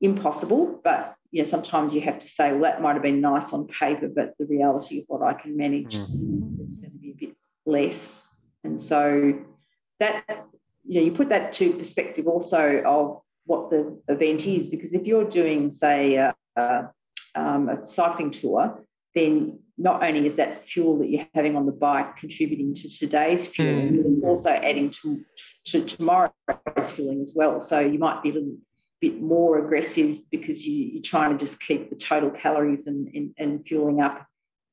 [0.00, 3.52] impossible, but you know sometimes you have to say, well, that might have been nice
[3.52, 6.64] on paper, but the reality of what I can manage mm.
[6.64, 8.22] is going to be a bit less.
[8.64, 9.38] And so
[9.98, 10.24] that
[10.84, 15.06] you know you put that to perspective also of what the event is, because if
[15.06, 16.90] you're doing say a, a,
[17.34, 18.84] um, a cycling tour,
[19.14, 23.46] then not only is that fuel that you're having on the bike contributing to today's
[23.46, 24.14] fueling, mm.
[24.14, 25.20] it's also adding to,
[25.66, 26.32] to tomorrow's
[26.92, 27.60] fueling as well.
[27.60, 28.56] So you might be a little
[29.00, 33.34] bit more aggressive because you, are trying to just keep the total calories and, and,
[33.38, 34.26] and fueling up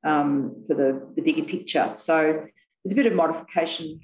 [0.06, 1.94] um, for the, the bigger picture.
[1.98, 2.46] So
[2.84, 4.00] there's a bit of modification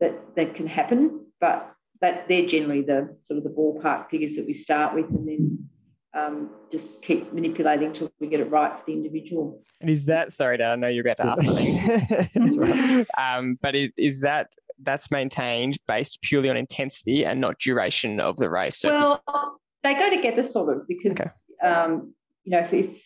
[0.00, 1.71] that, that can happen, but
[2.02, 5.68] that they're generally the sort of the ballpark figures that we start with and then
[6.14, 9.62] um, just keep manipulating until we get it right for the individual.
[9.80, 13.90] And is that sorry, Dad, I know you're about to ask something, um, but is,
[13.96, 18.76] is, that that's maintained based purely on intensity and not duration of the race?
[18.76, 21.30] So well, they go together sort of because okay.
[21.66, 22.12] um,
[22.44, 23.02] you know if, if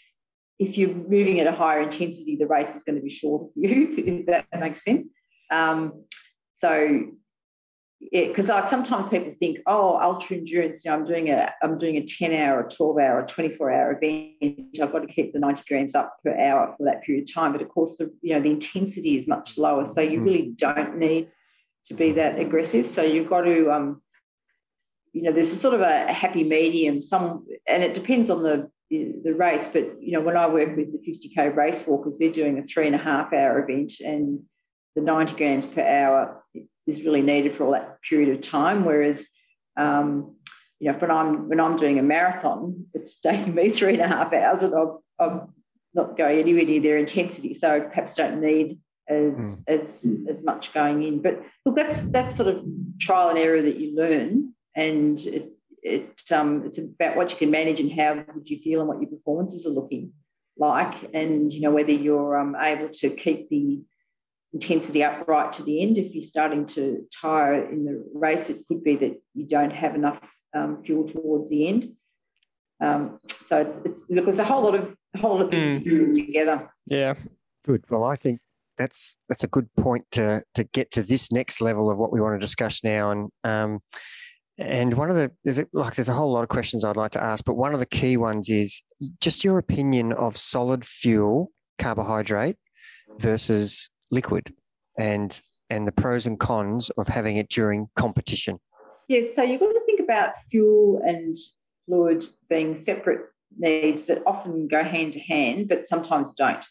[0.58, 3.60] if you're moving at a higher intensity, the race is going to be shorter for
[3.60, 5.06] you, if that makes sense.
[5.50, 6.04] Um,
[6.56, 7.02] so
[8.00, 11.96] because like sometimes people think, oh, ultra endurance, you know, I'm doing a I'm doing
[11.96, 14.78] a 10 hour, a 12 hour, a 24 hour event.
[14.80, 17.52] I've got to keep the 90 grams up per hour for that period of time.
[17.52, 20.24] But of course, the you know the intensity is much lower, so you mm.
[20.24, 21.28] really don't need
[21.86, 22.86] to be that aggressive.
[22.86, 24.02] So you've got to, um,
[25.12, 27.00] you know, there's sort of a, a happy medium.
[27.00, 29.70] Some and it depends on the the race.
[29.72, 32.86] But you know, when I work with the 50k race walkers, they're doing a three
[32.86, 34.40] and a half hour event, and
[34.96, 36.42] the 90 grams per hour
[36.86, 38.84] is really needed for all that period of time.
[38.84, 39.26] Whereas,
[39.76, 40.36] um,
[40.78, 44.08] you know, when I'm when I'm doing a marathon, it's taking me three and a
[44.08, 45.54] half hours, and I'm, I'm
[45.94, 47.54] not going anywhere near their intensity.
[47.54, 48.78] So perhaps don't need
[49.08, 49.62] as mm.
[49.66, 51.22] as as much going in.
[51.22, 52.64] But look, that's that's sort of
[53.00, 57.50] trial and error that you learn, and it it um, it's about what you can
[57.50, 60.12] manage and how would you feel and what your performances are looking
[60.58, 63.82] like, and you know whether you're um, able to keep the
[64.56, 65.98] intensity up right to the end.
[65.98, 69.94] If you're starting to tire in the race, it could be that you don't have
[69.94, 70.18] enough
[70.56, 71.92] um, fuel towards the end.
[72.80, 76.14] Um, so it's, look, there's a whole lot of a whole lot of things mm.
[76.14, 76.70] together.
[76.86, 77.14] Yeah,
[77.64, 77.84] good.
[77.90, 78.40] Well, I think
[78.78, 82.20] that's that's a good point to to get to this next level of what we
[82.20, 83.10] want to discuss now.
[83.10, 83.80] And um,
[84.58, 87.12] and one of the there's a, like there's a whole lot of questions I'd like
[87.12, 88.82] to ask, but one of the key ones is
[89.20, 92.56] just your opinion of solid fuel carbohydrate
[93.18, 94.54] versus liquid,
[94.98, 95.40] and
[95.70, 98.58] and the pros and cons of having it during competition.
[99.08, 101.36] Yes, so you've got to think about fuel and
[101.86, 103.20] fluid being separate
[103.58, 106.64] needs that often go hand to hand, but sometimes don't.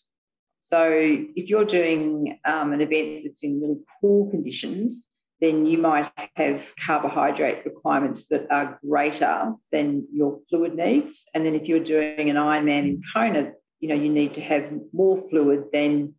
[0.62, 5.02] So if you're doing um, an event that's in really cool conditions,
[5.42, 11.24] then you might have carbohydrate requirements that are greater than your fluid needs.
[11.34, 14.72] And then if you're doing an Ironman in Kona, you know, you need to have
[14.94, 16.16] more fluid than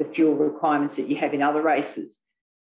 [0.00, 2.18] the fuel requirements that you have in other races.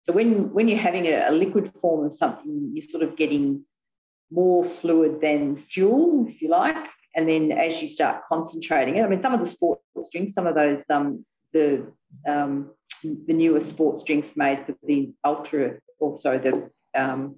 [0.04, 3.64] So when, when you're having a, a liquid form of something, you're sort of getting
[4.30, 6.76] more fluid than fuel, if you like.
[7.16, 10.46] And then as you start concentrating it, I mean, some of the sports drinks, some
[10.46, 11.86] of those, um, the
[12.28, 12.70] um,
[13.02, 16.70] the newer sports drinks made for the ultra, also the
[17.00, 17.36] um,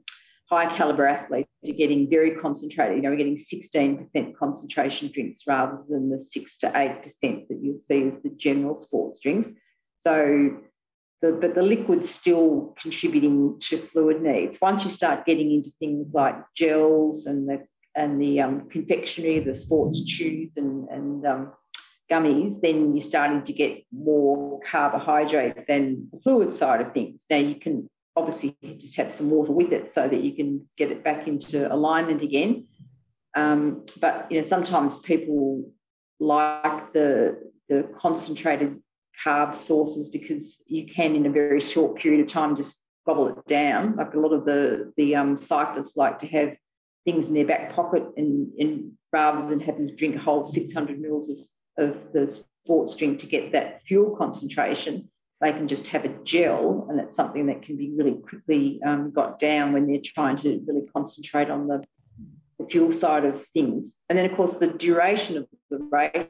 [0.49, 2.97] high caliber athletes, you're getting very concentrated.
[2.97, 7.59] You know, we're getting 16% concentration drinks rather than the six to eight percent that
[7.61, 9.51] you'll see as the general sports drinks.
[10.07, 10.57] So
[11.21, 14.57] the, but the liquid's still contributing to fluid needs.
[14.63, 19.55] Once you start getting into things like gels and the and the um, confectionery, the
[19.55, 21.53] sports chews and, and um,
[22.09, 27.23] gummies, then you're starting to get more carbohydrate than the fluid side of things.
[27.29, 30.93] Now you can obviously just have some water with it so that you can get
[30.93, 32.69] it back into alignment again.
[33.35, 35.69] Um, but you know sometimes people
[36.21, 38.81] like the the concentrated
[39.25, 43.47] carb sources because you can, in a very short period of time, just gobble it
[43.47, 43.97] down.
[43.97, 46.57] Like a lot of the the um, cyclists like to have
[47.05, 51.01] things in their back pocket, and, and rather than having to drink a whole 600
[51.01, 51.39] mils of,
[51.79, 52.31] of the
[52.65, 55.09] sports drink to get that fuel concentration,
[55.41, 59.13] they can just have a gel, and it's something that can be really quickly um,
[59.13, 61.85] got down when they're trying to really concentrate on the,
[62.59, 63.95] the fuel side of things.
[64.09, 66.27] And then, of course, the duration of the race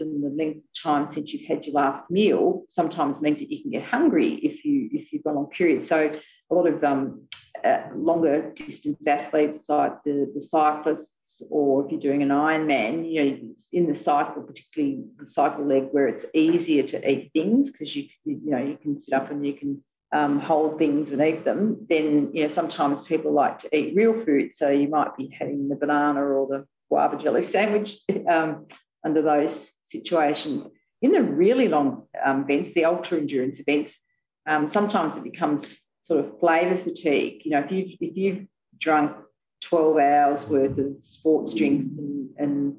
[0.00, 3.62] and the length of time since you've had your last meal sometimes means that you
[3.62, 5.84] can get hungry if you if you've got a long period.
[5.84, 6.12] So
[6.50, 7.28] a lot of um,
[7.64, 13.24] uh, longer distance athletes like the, the cyclists or if you're doing an Ironman, you
[13.24, 17.94] know, in the cycle, particularly the cycle leg where it's easier to eat things because
[17.94, 19.82] you you know you can sit up and you can
[20.12, 24.24] um, hold things and eat them, then you know sometimes people like to eat real
[24.24, 24.52] food.
[24.52, 27.96] So you might be having the banana or the guava jelly sandwich
[28.28, 28.66] um,
[29.04, 30.66] under those situations.
[31.00, 33.98] In the really long um, events, the ultra endurance events,
[34.46, 37.42] um, sometimes it becomes sort of flavour fatigue.
[37.44, 38.46] You know, if you've if you've
[38.78, 39.16] drunk
[39.62, 42.76] 12 hours worth of sports drinks and, and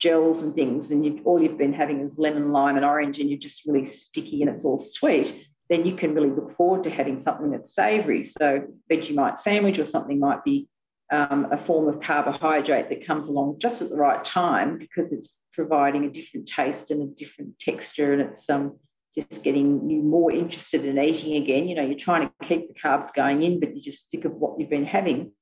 [0.00, 3.28] gels and things, and you've, all you've been having is lemon, lime, and orange, and
[3.28, 6.90] you're just really sticky and it's all sweet, then you can really look forward to
[6.90, 8.24] having something that's savoury.
[8.24, 10.68] So, Vegemite sandwich or something might be
[11.12, 15.28] um, a form of carbohydrate that comes along just at the right time because it's
[15.52, 18.78] providing a different taste and a different texture, and it's um,
[19.14, 21.68] just getting you more interested in eating again.
[21.68, 24.32] You know, you're trying to keep the carbs going in, but you're just sick of
[24.32, 25.32] what you've been having.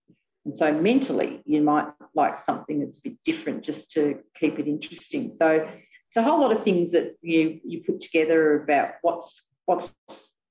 [0.45, 4.67] And so mentally, you might like something that's a bit different just to keep it
[4.67, 5.35] interesting.
[5.37, 9.95] So it's a whole lot of things that you you put together about what's what's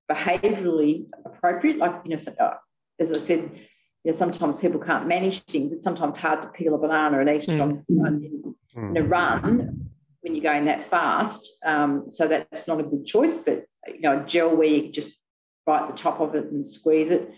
[0.10, 1.78] behaviourally appropriate.
[1.78, 2.53] Like you know, uh,
[2.99, 3.51] as I said,
[4.04, 5.74] you know, sometimes people can't manage things.
[5.74, 7.62] It's sometimes hard to peel a banana and eat it mm.
[7.62, 9.89] on, in, in a run
[10.22, 11.52] when you're going that fast.
[11.66, 13.36] Um, so that's not a good choice.
[13.45, 15.16] But you know, a gel where you just
[15.66, 17.30] bite the top of it and squeeze it,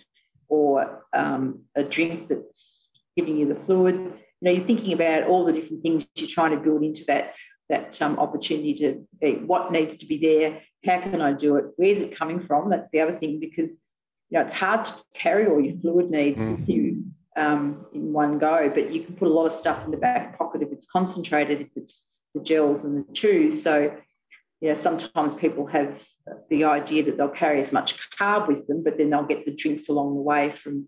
[0.47, 3.95] or um, a drink that's giving you the fluid.
[3.95, 7.34] You know, you're thinking about all the different things you're trying to build into that
[7.70, 10.62] that um, opportunity to be, what needs to be there.
[10.86, 11.66] How can I do it?
[11.78, 12.70] Where's it coming from?
[12.70, 13.76] That's the other thing because
[14.32, 16.57] you know it's hard to carry all your fluid needs mm.
[16.57, 17.03] with you
[17.36, 20.38] um, in one go, but you can put a lot of stuff in the back
[20.38, 22.03] pocket if it's concentrated, if it's
[22.34, 23.63] the gels and the chews.
[23.63, 23.95] So,
[24.59, 25.95] yeah, sometimes people have
[26.49, 29.55] the idea that they'll carry as much carb with them, but then they'll get the
[29.55, 30.88] drinks along the way from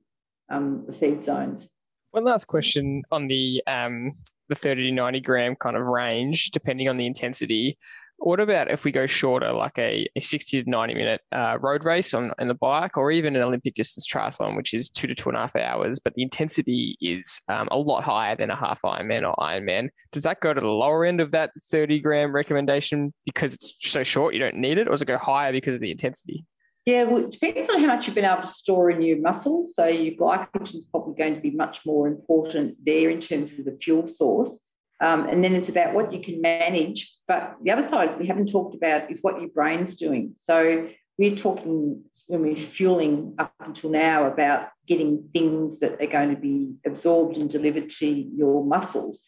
[0.49, 1.67] um, the feed zones.
[2.11, 4.11] One last question on the um,
[4.49, 7.77] the 30 to 90 gram kind of range, depending on the intensity.
[8.23, 11.83] What about if we go shorter, like a, a 60 to 90 minute uh, road
[11.83, 15.27] race on, the bike, or even an Olympic distance triathlon, which is two to two
[15.27, 18.81] and a half hours, but the intensity is um, a lot higher than a half
[18.83, 19.89] Ironman or Ironman?
[20.13, 24.03] Does that go to the lower end of that 30 gram recommendation because it's so
[24.05, 26.45] short, you don't need it, or does it go higher because of the intensity?
[26.85, 29.75] Yeah, well, it depends on how much you've been able to store in your muscles.
[29.75, 33.65] So your glycogen is probably going to be much more important there in terms of
[33.65, 34.61] the fuel source.
[35.03, 37.13] Um, and then it's about what you can manage.
[37.27, 40.33] But the other side we haven't talked about is what your brain's doing.
[40.39, 40.87] So
[41.17, 46.41] we're talking when we're fueling up until now about getting things that are going to
[46.41, 49.21] be absorbed and delivered to your muscles.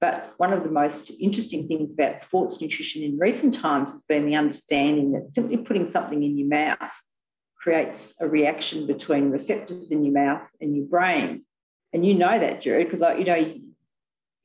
[0.00, 4.26] But one of the most interesting things about sports nutrition in recent times has been
[4.26, 6.78] the understanding that simply putting something in your mouth
[7.60, 11.44] creates a reaction between receptors in your mouth and your brain.
[11.92, 13.54] And you know that, Jared, because like, you know,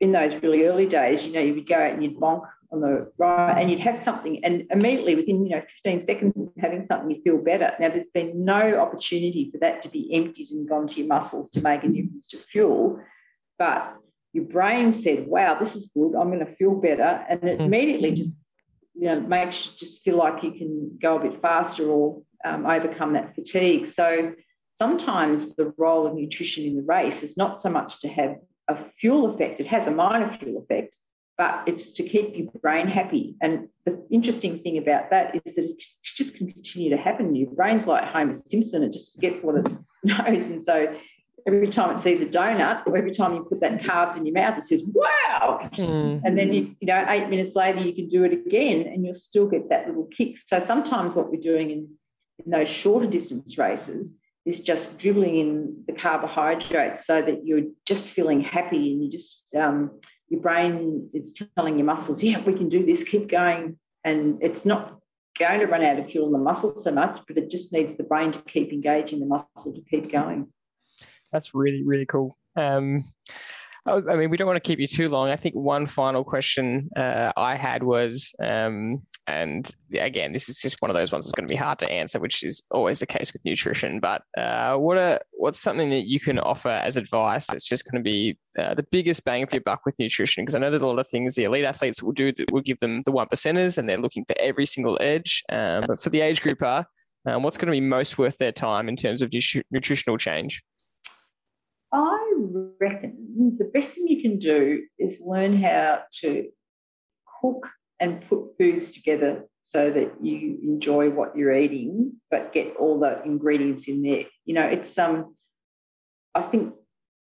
[0.04, 2.82] in those really early days, you know, you would go out and you'd bonk on
[2.82, 6.86] the right and you'd have something and immediately within, you know, 15 seconds of having
[6.89, 7.72] something, you feel better.
[7.80, 11.49] Now, there's been no opportunity for that to be emptied and gone to your muscles
[11.51, 12.99] to make a difference to fuel.
[13.58, 13.95] But
[14.34, 16.16] your brain said, wow, this is good.
[16.16, 17.26] I'm going to feel better.
[17.30, 17.64] And it mm-hmm.
[17.64, 18.38] immediately just,
[18.95, 22.66] you know, makes you just feel like you can go a bit faster or um,
[22.66, 23.88] overcome that fatigue.
[23.88, 24.34] So
[24.74, 28.36] sometimes the role of nutrition in the race is not so much to have
[28.68, 30.97] a fuel effect, it has a minor fuel effect,
[31.38, 33.36] but it's to keep your brain happy.
[33.41, 37.36] And the interesting thing about that is that it just can continue to happen.
[37.36, 39.68] Your brain's like Homer Simpson, it just forgets what it
[40.03, 40.47] knows.
[40.47, 40.95] And so
[41.45, 44.34] every time it sees a donut or every time you put that carbs in your
[44.34, 45.70] mouth, it says, wow.
[45.74, 46.22] Mm.
[46.24, 49.14] And then, you, you know, eight minutes later, you can do it again and you'll
[49.14, 50.38] still get that little kick.
[50.45, 51.89] So sometimes what we're doing in,
[52.45, 54.11] in those shorter distance races
[54.46, 59.44] is just dribbling in the carbohydrates so that you're just feeling happy and you just,
[59.58, 63.78] um, your brain is telling your muscles, yeah, we can do this, keep going.
[64.04, 65.00] And it's not
[65.39, 67.96] going to run out of fuel in the muscle so much, but it just needs
[67.98, 70.48] the brain to keep engaging the muscle to keep going.
[71.32, 72.38] That's really, really cool.
[72.56, 73.04] Um,
[73.86, 75.30] I mean, we don't want to keep you too long.
[75.30, 80.76] I think one final question uh, I had was, um, and again, this is just
[80.82, 83.05] one of those ones that's going to be hard to answer, which is always the
[83.05, 83.99] case with nutrition.
[83.99, 88.03] But uh, what are what's something that you can offer as advice that's just going
[88.03, 90.43] to be uh, the biggest bang for your buck with nutrition?
[90.43, 92.61] Because I know there's a lot of things the elite athletes will do that will
[92.61, 95.43] give them the one percenters, and they're looking for every single edge.
[95.49, 96.86] Um, but for the age grouper,
[97.26, 99.32] um, what's going to be most worth their time in terms of
[99.71, 100.61] nutritional change?
[101.93, 102.34] I
[102.82, 106.47] reckon the best thing you can do is learn how to
[107.41, 107.67] cook
[108.04, 113.24] and put foods together so that you enjoy what you're eating, but get all the
[113.24, 114.26] ingredients in there.
[114.43, 115.34] You know, it's um,
[116.36, 116.74] I think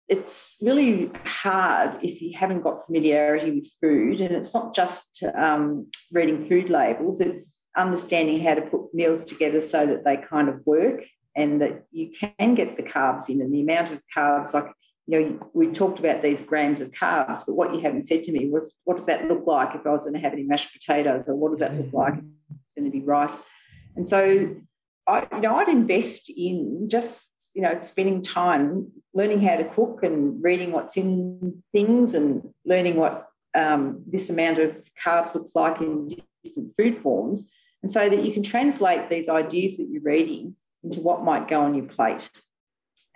[0.09, 5.87] it's really hard if you haven't got familiarity with food, and it's not just um,
[6.11, 10.67] reading food labels; it's understanding how to put meals together so that they kind of
[10.67, 11.05] work
[11.37, 14.67] and that you can get the carbs in and the amount of carbs like
[15.07, 18.33] you know we talked about these grams of carbs but what you haven't said to
[18.33, 20.71] me was what does that look like if i was going to have any mashed
[20.73, 23.37] potatoes or what does that look like it's going to be rice
[23.97, 24.55] and so
[25.07, 30.01] i you know i'd invest in just you know spending time learning how to cook
[30.03, 35.81] and reading what's in things and learning what um, this amount of carbs looks like
[35.81, 36.09] in
[36.45, 37.49] different food forms
[37.83, 41.61] and so that you can translate these ideas that you're reading into what might go
[41.61, 42.29] on your plate.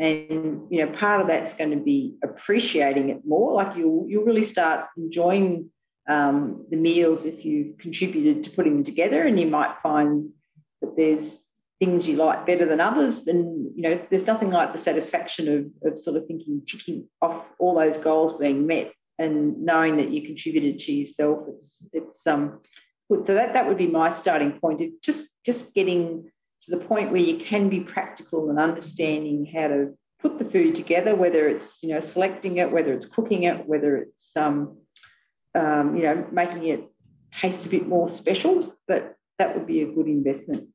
[0.00, 3.52] And you know, part of that's going to be appreciating it more.
[3.52, 5.70] Like you'll you'll really start enjoying
[6.08, 10.30] um, the meals if you've contributed to putting them together, and you might find
[10.80, 11.36] that there's
[11.80, 13.18] things you like better than others.
[13.26, 17.44] And you know, there's nothing like the satisfaction of, of sort of thinking ticking off
[17.58, 21.40] all those goals being met and knowing that you contributed to yourself.
[21.48, 22.60] It's it's um
[23.10, 23.26] good.
[23.26, 24.80] So that that would be my starting point.
[25.02, 26.30] Just just getting
[26.70, 31.14] the point where you can be practical and understanding how to put the food together,
[31.14, 34.78] whether it's you know selecting it, whether it's cooking it, whether it's um,
[35.54, 36.84] um, you know making it
[37.32, 38.74] taste a bit more special.
[38.86, 40.68] But that would be a good investment.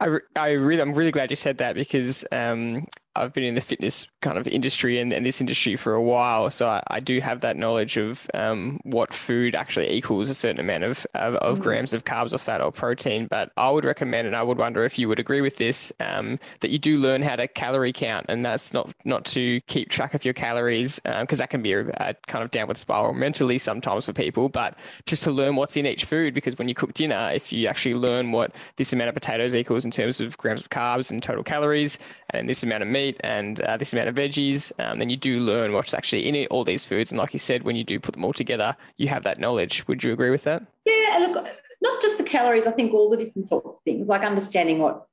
[0.00, 2.86] I, I really, I'm really glad you said that because um,
[3.18, 6.50] I've been in the fitness kind of industry and, and this industry for a while,
[6.50, 10.60] so I, I do have that knowledge of um, what food actually equals a certain
[10.60, 11.62] amount of of, of mm.
[11.62, 13.26] grams of carbs or fat or protein.
[13.26, 16.38] But I would recommend, and I would wonder if you would agree with this, um,
[16.60, 20.14] that you do learn how to calorie count, and that's not not to keep track
[20.14, 23.58] of your calories because um, that can be a, a, kind of downward spiral mentally
[23.58, 26.94] sometimes for people, but just to learn what's in each food because when you cook
[26.94, 30.60] dinner, if you actually learn what this amount of potatoes equals in terms of grams
[30.60, 31.98] of carbs and total calories,
[32.30, 35.40] and this amount of meat and uh, this amount of veggies, um, then you do
[35.40, 37.12] learn what's actually in all these foods.
[37.12, 39.86] And like you said, when you do put them all together, you have that knowledge.
[39.88, 40.62] Would you agree with that?
[40.84, 41.46] Yeah, look,
[41.80, 42.66] not just the calories.
[42.66, 45.06] I think all the different sorts of things, like understanding what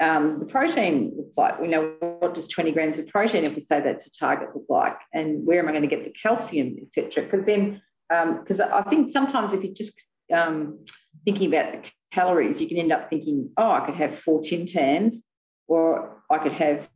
[0.00, 1.60] um, the protein looks like.
[1.60, 4.64] We know what does 20 grams of protein, if we say that's a target, look
[4.68, 7.24] like, and where am I going to get the calcium, etc.
[7.24, 9.92] Because then, because um, I think sometimes if you're just
[10.32, 10.78] um,
[11.24, 14.66] thinking about the calories, you can end up thinking, oh, I could have four Tim
[14.66, 15.20] Tams,
[15.70, 16.88] or I could have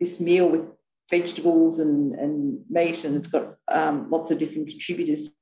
[0.00, 0.62] this meal with
[1.10, 5.34] vegetables and, and meat, and it's got um, lots of different contributors,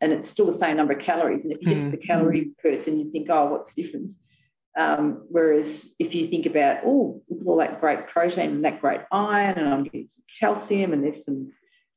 [0.00, 1.44] and it's still the same number of calories.
[1.44, 1.80] And if you're mm.
[1.80, 4.14] just the calorie person, you think, oh, what's the difference?
[4.78, 8.80] Um, whereas if you think about, oh, look at all that great protein and that
[8.80, 11.50] great iron, and I'm getting some calcium, and there's some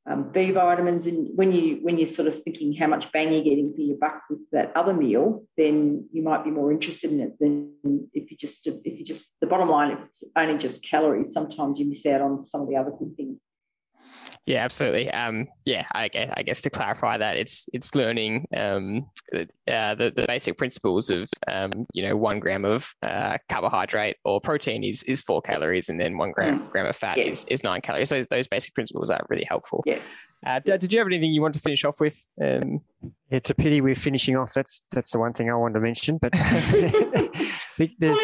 [0.10, 3.44] um, B vitamins, and when you when you're sort of thinking how much bang you're
[3.44, 7.20] getting for your buck with that other meal, then you might be more interested in
[7.20, 7.72] it than
[8.14, 11.34] if you just if you just the bottom line if it's only just calories.
[11.34, 13.38] Sometimes you miss out on some of the other good things.
[14.46, 15.10] Yeah, absolutely.
[15.12, 20.12] Um, yeah, I guess, I guess to clarify that it's it's learning um, uh, the
[20.16, 25.04] the basic principles of um, you know one gram of uh, carbohydrate or protein is
[25.04, 26.70] is four calories, and then one gram mm.
[26.70, 27.26] gram of fat yeah.
[27.26, 28.10] is is nine calories.
[28.10, 29.84] So those basic principles are really helpful.
[29.86, 30.00] Yeah.
[30.44, 32.28] Uh, did you have anything you want to finish off with?
[32.44, 32.82] Um,
[33.30, 34.54] it's a pity we're finishing off.
[34.54, 36.18] That's that's the one thing I wanted to mention.
[36.20, 36.34] But
[38.00, 38.20] there's,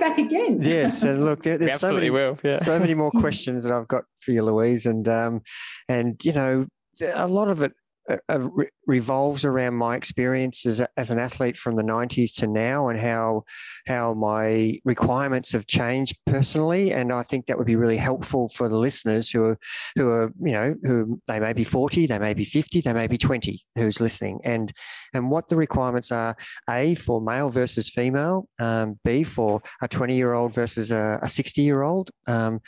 [0.00, 0.60] back again.
[0.62, 2.38] yes, and look, there, there's so many, will.
[2.42, 2.58] Yeah.
[2.58, 5.42] so many more questions that I've got for you, Louise, and um,
[5.88, 6.66] and you know,
[7.14, 7.72] a lot of it
[8.10, 8.48] uh, uh
[8.86, 13.44] revolves around my experiences as, an athlete from the 90s to now and how
[13.86, 16.92] how my requirements have changed personally.
[16.92, 19.58] And I think that would be really helpful for the listeners who are
[19.96, 23.06] who are you know who they may be 40 they may be 50 they may
[23.06, 24.40] be 20 who's listening.
[24.44, 24.72] And
[25.12, 26.36] and what the requirements are
[26.68, 31.28] a for male versus female um, b for a 20 year old versus a, a
[31.28, 32.60] 60 year old um,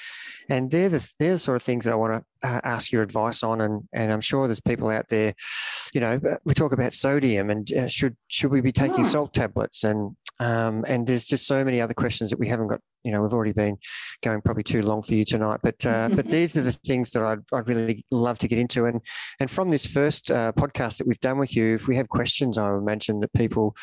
[0.48, 3.02] and they're the they're the sort of things that I want to uh, ask your
[3.02, 3.60] advice on.
[3.60, 5.34] And and I'm sure there's people out there
[5.94, 9.08] you know, we talk about sodium and uh, should should we be taking oh.
[9.08, 12.80] salt tablets and um, and there's just so many other questions that we haven't got.
[13.04, 13.76] You know, we've already been
[14.22, 17.22] going probably too long for you tonight, but uh, but these are the things that
[17.22, 18.86] I'd, I'd really love to get into.
[18.86, 19.00] And
[19.38, 22.58] and from this first uh, podcast that we've done with you, if we have questions,
[22.58, 23.76] I imagine that people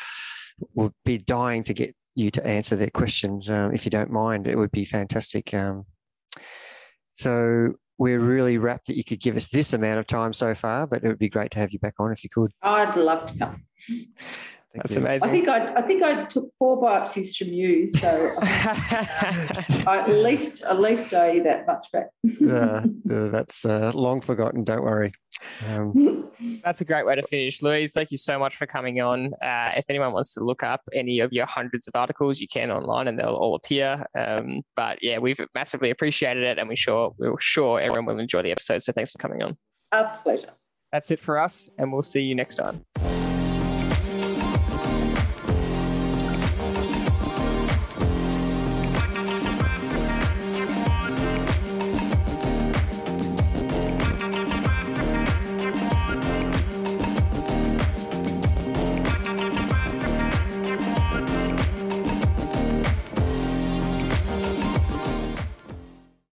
[0.74, 3.48] would be dying to get you to answer their questions.
[3.48, 5.54] Um, if you don't mind, it would be fantastic.
[5.54, 5.86] Um,
[7.12, 10.88] so we're really rapt that you could give us this amount of time so far,
[10.88, 12.52] but it would be great to have you back on if you could.
[12.60, 13.62] Oh, I'd love to come.
[14.72, 15.02] Thank That's you.
[15.02, 15.28] amazing.
[15.28, 18.08] I think I, I think I took four biopsies from you, so
[19.86, 22.08] I, at least at least owe you that much back.
[22.48, 24.64] uh, that's uh, long forgotten.
[24.64, 25.12] Don't worry.
[25.68, 26.30] Um,
[26.64, 27.92] that's a great way to finish, Louise.
[27.92, 29.34] Thank you so much for coming on.
[29.42, 32.70] Uh, if anyone wants to look up any of your hundreds of articles, you can
[32.70, 34.06] online, and they'll all appear.
[34.16, 38.40] Um, but yeah, we've massively appreciated it, and we sure we're sure everyone will enjoy
[38.40, 38.82] the episode.
[38.82, 39.58] So thanks for coming on.
[39.92, 40.52] A pleasure.
[40.92, 42.86] That's it for us, and we'll see you next time.